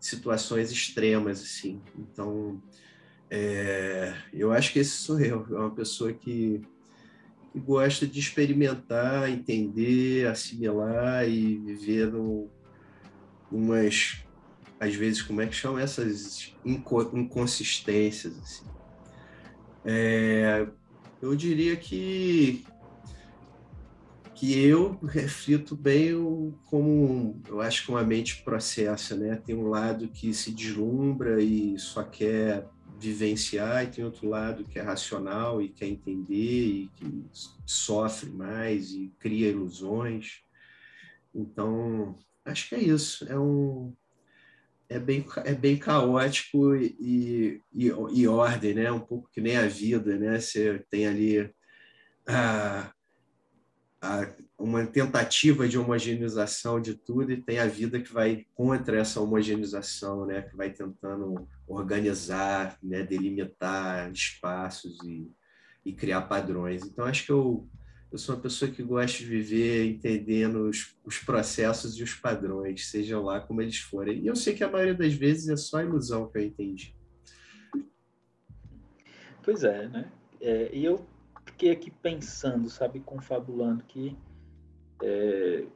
situações 0.00 0.72
extremas 0.72 1.40
assim. 1.40 1.80
Então 1.96 2.60
é, 3.30 4.14
eu 4.32 4.50
acho 4.50 4.72
que 4.72 4.78
esse 4.78 4.90
sou 4.90 5.20
eu, 5.20 5.46
é 5.50 5.58
uma 5.58 5.74
pessoa 5.74 6.12
que, 6.12 6.62
que 7.52 7.60
gosta 7.60 8.06
de 8.06 8.18
experimentar, 8.18 9.30
entender, 9.30 10.26
assimilar 10.26 11.28
e 11.28 11.58
viver 11.58 12.10
no, 12.10 12.50
umas 13.50 14.24
às 14.78 14.94
vezes 14.94 15.22
como 15.22 15.40
é 15.40 15.46
que 15.46 15.54
chamam 15.54 15.78
essas 15.78 16.54
inconsistências 16.64 18.38
assim. 18.38 18.66
É, 19.84 20.66
eu 21.22 21.34
diria 21.34 21.76
que 21.76 22.66
que 24.34 24.58
eu 24.58 24.98
reflito 25.02 25.74
bem 25.74 26.12
o, 26.12 26.52
como 26.66 27.40
eu 27.48 27.58
acho 27.62 27.84
que 27.84 27.90
uma 27.90 28.04
mente 28.04 28.42
processa, 28.42 29.16
né? 29.16 29.36
Tem 29.36 29.54
um 29.54 29.68
lado 29.68 30.08
que 30.08 30.34
se 30.34 30.50
deslumbra 30.50 31.42
e 31.42 31.78
só 31.78 32.02
quer 32.02 32.68
vivenciar 32.98 33.84
e 33.84 33.86
tem 33.88 34.04
outro 34.04 34.28
lado 34.28 34.64
que 34.64 34.78
é 34.78 34.82
racional 34.82 35.62
e 35.62 35.70
quer 35.70 35.86
entender 35.86 36.34
e 36.34 36.90
que 36.94 37.24
sofre 37.64 38.28
mais 38.28 38.90
e 38.90 39.10
cria 39.18 39.48
ilusões. 39.48 40.42
Então, 41.34 42.18
acho 42.46 42.68
que 42.68 42.74
é 42.74 42.80
isso. 42.80 43.26
É 43.30 43.38
um 43.38 43.94
é 44.88 44.98
bem, 44.98 45.26
é 45.44 45.54
bem 45.54 45.76
caótico 45.76 46.74
e, 46.76 47.60
e, 47.72 47.92
e, 48.12 48.28
ordem, 48.28 48.74
né? 48.74 48.90
Um 48.92 49.00
pouco 49.00 49.28
que 49.32 49.40
nem 49.40 49.56
a 49.56 49.66
vida, 49.66 50.16
né? 50.16 50.38
Você 50.38 50.84
tem 50.88 51.06
ali 51.06 51.52
a, 52.26 52.92
a, 54.00 54.28
uma 54.56 54.86
tentativa 54.86 55.68
de 55.68 55.76
homogeneização 55.76 56.80
de 56.80 56.94
tudo 56.94 57.32
e 57.32 57.42
tem 57.42 57.58
a 57.58 57.66
vida 57.66 58.00
que 58.00 58.12
vai 58.12 58.46
contra 58.54 58.98
essa 58.98 59.20
homogeneização, 59.20 60.24
né? 60.24 60.42
Que 60.42 60.56
vai 60.56 60.70
tentando 60.70 61.48
organizar, 61.66 62.78
né? 62.82 63.02
delimitar 63.02 64.10
espaços 64.12 64.98
e, 65.04 65.28
e 65.84 65.92
criar 65.92 66.22
padrões. 66.22 66.84
Então, 66.84 67.04
acho 67.04 67.26
que 67.26 67.32
eu 67.32 67.68
eu 68.10 68.18
sou 68.18 68.34
uma 68.34 68.40
pessoa 68.40 68.70
que 68.70 68.82
gosta 68.82 69.18
de 69.18 69.24
viver 69.24 69.86
entendendo 69.86 70.68
os, 70.68 70.96
os, 71.04 71.18
processos 71.18 71.98
e 71.98 72.02
os 72.02 72.14
padrões, 72.14 72.88
sejam 72.88 73.22
lá 73.22 73.40
como 73.40 73.60
eles 73.60 73.78
forem. 73.78 74.20
E 74.20 74.26
eu 74.26 74.36
sei 74.36 74.54
que 74.54 74.62
a 74.62 74.70
maioria 74.70 74.94
das 74.94 75.12
vezes 75.12 75.48
é 75.48 75.56
só 75.56 75.80
ilusão 75.80 76.28
que 76.28 76.38
eu 76.38 76.42
entendi. 76.42 76.94
Pois 79.42 79.64
é, 79.64 79.88
né? 79.88 80.10
É, 80.40 80.74
e 80.74 80.84
eu 80.84 81.04
fiquei 81.44 81.70
aqui 81.70 81.90
pensando, 81.90 82.68
sabe, 82.70 83.00
confabulando 83.00 83.82
que 83.84 84.16
é, 85.02 85.66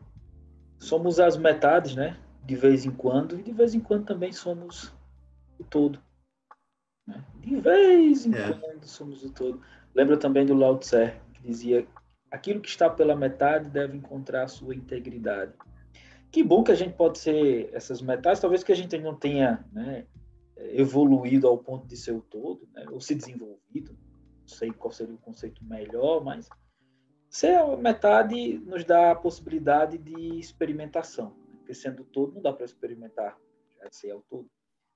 somos 0.79 1.19
as 1.19 1.37
metades, 1.37 1.95
né? 1.95 2.19
De 2.45 2.57
vez 2.57 2.85
em 2.85 2.90
quando, 2.90 3.38
e 3.38 3.43
de 3.43 3.53
vez 3.53 3.75
em 3.75 3.81
quando 3.81 4.07
também 4.07 4.33
somos 4.33 4.93
o 5.59 5.64
todo. 5.64 6.01
Né? 7.07 7.25
De 7.40 7.57
vez 7.57 8.25
em 8.25 8.35
é. 8.35 8.53
quando 8.53 8.85
somos 8.85 9.23
o 9.25 9.31
todo. 9.31 9.61
Lembra 9.95 10.16
também 10.16 10.47
do 10.47 10.55
Lao 10.55 10.79
Tse, 10.79 11.12
que 11.35 11.43
dizia 11.43 11.87
aquilo 12.31 12.61
que 12.61 12.69
está 12.69 12.88
pela 12.88 13.17
metade 13.17 13.69
deve 13.69 13.96
encontrar 13.96 14.44
a 14.44 14.48
sua 14.48 14.75
integridade. 14.75 15.52
Que 16.31 16.44
bom 16.44 16.63
que 16.63 16.71
a 16.71 16.77
gente 16.77 16.94
pode 16.94 17.19
ser 17.19 17.71
essas 17.75 18.00
metades, 18.00 18.40
talvez 18.40 18.63
que 18.63 18.71
a 18.71 18.77
gente 18.77 18.96
não 18.98 19.17
tenha 19.17 19.65
né, 19.73 20.07
evoluído 20.57 21.48
ao 21.48 21.59
ponto 21.59 21.87
de 21.87 21.96
ser 21.96 22.13
o 22.13 22.21
todo, 22.21 22.69
né, 22.73 22.87
ou 22.90 23.00
se 23.00 23.17
desenvolvido, 23.17 23.98
não 24.40 24.48
sei 24.48 24.71
qual 24.71 24.92
seria 24.92 25.15
o 25.15 25.19
conceito 25.19 25.65
melhor, 25.65 26.23
mas 26.23 26.48
ser 27.29 27.59
a 27.59 27.77
metade 27.77 28.59
nos 28.59 28.85
dá 28.85 29.11
a 29.11 29.17
possibilidade 29.17 29.98
de 29.98 30.38
experimentação, 30.38 31.31
né, 31.48 31.54
porque 31.57 31.75
sendo 31.75 32.04
todo 32.04 32.35
não 32.35 32.42
dá 32.42 32.52
para 32.52 32.65
experimentar, 32.65 33.37
já 33.77 33.90
ser 33.90 34.15
o 34.15 34.23
todo. 34.29 34.48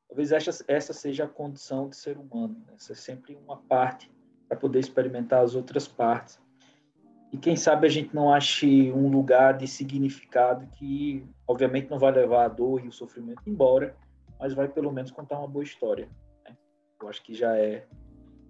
Talvez 0.07 0.31
essa, 0.31 0.65
essa 0.69 0.93
seja 0.93 1.25
a 1.25 1.29
condição 1.29 1.89
de 1.89 1.97
ser 1.97 2.17
humano, 2.17 2.63
né, 2.65 2.75
ser 2.79 2.95
sempre 2.95 3.35
uma 3.35 3.57
parte 3.57 4.09
para 4.47 4.57
poder 4.57 4.79
experimentar 4.79 5.43
as 5.43 5.57
outras 5.57 5.89
partes 5.89 6.44
e 7.35 7.37
quem 7.37 7.57
sabe 7.57 7.85
a 7.85 7.91
gente 7.91 8.15
não 8.15 8.33
ache 8.33 8.93
um 8.93 9.09
lugar 9.09 9.55
de 9.55 9.67
significado 9.67 10.69
que, 10.69 11.27
obviamente, 11.49 11.91
não 11.91 11.99
vai 11.99 12.13
levar 12.13 12.45
a 12.45 12.49
dor 12.49 12.85
e 12.85 12.87
o 12.87 12.93
sofrimento 12.93 13.43
embora, 13.45 13.97
mas 14.39 14.55
vai 14.55 14.69
pelo 14.69 14.93
menos 14.93 15.11
contar 15.11 15.41
uma 15.41 15.49
boa 15.49 15.65
história. 15.65 16.09
Né? 16.45 16.57
Eu 17.03 17.09
acho 17.09 17.21
que 17.25 17.35
já 17.35 17.59
é 17.59 17.87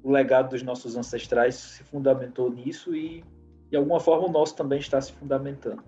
o 0.02 0.10
legado 0.10 0.50
dos 0.50 0.62
nossos 0.62 0.98
ancestrais 0.98 1.54
se 1.54 1.82
fundamentou 1.82 2.50
nisso 2.50 2.94
e, 2.94 3.24
de 3.70 3.76
alguma 3.78 3.98
forma, 3.98 4.28
o 4.28 4.30
nosso 4.30 4.54
também 4.54 4.80
está 4.80 5.00
se 5.00 5.12
fundamentando. 5.12 5.82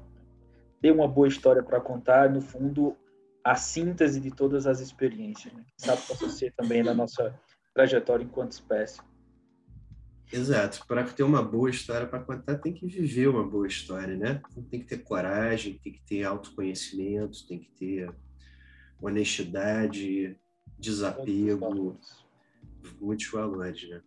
ter 0.81 0.91
uma 0.91 1.07
boa 1.07 1.29
história 1.29 1.63
para 1.63 1.79
contar, 1.79 2.31
no 2.31 2.41
fundo, 2.41 2.97
a 3.45 3.57
síntese 3.57 4.19
de 4.19 4.31
todas 4.31 4.67
as 4.67 4.81
experiências, 4.81 5.53
né? 5.53 5.67
sabe 5.77 6.01
possa 6.01 6.31
ser 6.31 6.55
também 6.57 6.83
da 6.83 6.95
nossa 6.95 7.39
trajetória 7.75 8.25
enquanto 8.25 8.53
espécie. 8.53 9.03
Exato. 10.33 10.85
Para 10.87 11.05
ter 11.05 11.23
uma 11.23 11.43
boa 11.43 11.71
história 11.71 12.07
para 12.07 12.21
contar, 12.21 12.57
tem 12.59 12.73
que 12.73 12.87
viver 12.87 13.29
uma 13.29 13.47
boa 13.47 13.67
história, 13.67 14.17
né? 14.17 14.41
Tem 14.71 14.81
que 14.81 14.87
ter 14.87 14.99
coragem, 14.99 15.79
tem 15.83 15.93
que 15.93 16.01
ter 16.03 16.25
autoconhecimento, 16.25 17.47
tem 17.47 17.59
que 17.59 17.71
ter 17.71 18.11
honestidade, 19.01 20.37
desapego, 20.79 21.97
muitos 23.01 23.31
valores, 23.31 23.89
né? 23.89 24.01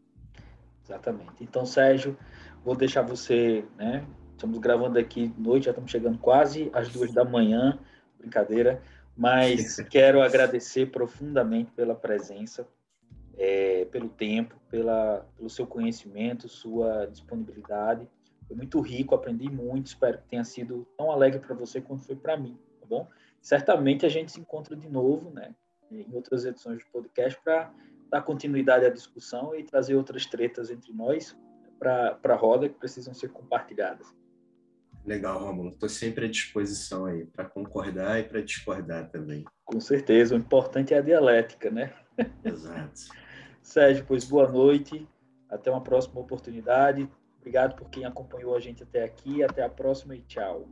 Exatamente. 0.84 1.43
Então, 1.43 1.65
Sérgio, 1.65 2.17
vou 2.63 2.76
deixar 2.76 3.03
você, 3.03 3.63
né? 3.78 4.05
Estamos 4.32 4.59
gravando 4.59 4.97
aqui 4.97 5.34
noite, 5.38 5.65
já 5.65 5.72
estamos 5.72 5.91
chegando 5.91 6.17
quase 6.17 6.70
às 6.74 6.89
duas 6.89 7.13
da 7.13 7.24
manhã, 7.24 7.78
brincadeira, 8.17 8.82
mas 9.15 9.78
quero 9.89 10.22
agradecer 10.22 10.89
profundamente 10.91 11.72
pela 11.72 11.93
presença, 11.93 12.67
é, 13.39 13.85
pelo 13.85 14.09
tempo, 14.09 14.53
pela, 14.69 15.25
pelo 15.37 15.49
seu 15.49 15.65
conhecimento, 15.65 16.49
sua 16.49 17.05
disponibilidade. 17.05 18.05
Foi 18.45 18.57
muito 18.57 18.81
rico, 18.81 19.15
aprendi 19.15 19.49
muito, 19.49 19.87
espero 19.87 20.17
que 20.17 20.27
tenha 20.27 20.43
sido 20.43 20.85
tão 20.97 21.09
alegre 21.09 21.39
para 21.39 21.55
você 21.55 21.79
quanto 21.79 22.05
foi 22.05 22.17
para 22.17 22.35
mim, 22.35 22.57
tá 22.81 22.85
bom? 22.85 23.07
Certamente 23.41 24.05
a 24.05 24.09
gente 24.09 24.33
se 24.33 24.41
encontra 24.41 24.75
de 24.75 24.89
novo, 24.89 25.29
né, 25.29 25.55
em 25.89 26.05
outras 26.13 26.43
edições 26.43 26.83
do 26.83 26.91
podcast 26.91 27.39
para 27.41 27.73
dar 28.11 28.21
continuidade 28.23 28.85
à 28.85 28.89
discussão 28.89 29.55
e 29.55 29.63
trazer 29.63 29.95
outras 29.95 30.25
tretas 30.25 30.69
entre 30.69 30.91
nós 30.91 31.37
para 31.79 32.19
a 32.21 32.35
roda 32.35 32.67
que 32.67 32.77
precisam 32.77 33.13
ser 33.13 33.29
compartilhadas. 33.29 34.13
Legal, 35.05 35.39
Romulo. 35.39 35.69
Estou 35.69 35.87
sempre 35.87 36.25
à 36.25 36.27
disposição 36.27 37.05
aí 37.05 37.25
para 37.25 37.45
concordar 37.45 38.19
e 38.19 38.23
para 38.23 38.41
discordar 38.41 39.09
também. 39.09 39.45
Com 39.63 39.79
certeza. 39.79 40.35
O 40.35 40.37
importante 40.37 40.93
é 40.93 40.97
a 40.97 41.01
dialética, 41.01 41.71
né? 41.71 41.93
Exato. 42.43 43.01
Sérgio, 43.70 44.03
pois 44.07 44.26
boa 44.26 44.49
noite. 44.49 45.07
Até 45.47 45.70
uma 45.70 45.82
próxima 45.82 46.20
oportunidade. 46.20 47.07
Obrigado 47.38 47.76
por 47.76 47.88
quem 47.88 48.03
acompanhou 48.03 48.55
a 48.55 48.59
gente 48.59 48.82
até 48.82 49.03
aqui. 49.03 49.43
Até 49.43 49.61
a 49.61 49.70
próxima 49.70 50.15
e 50.15 50.22
tchau. 50.22 50.67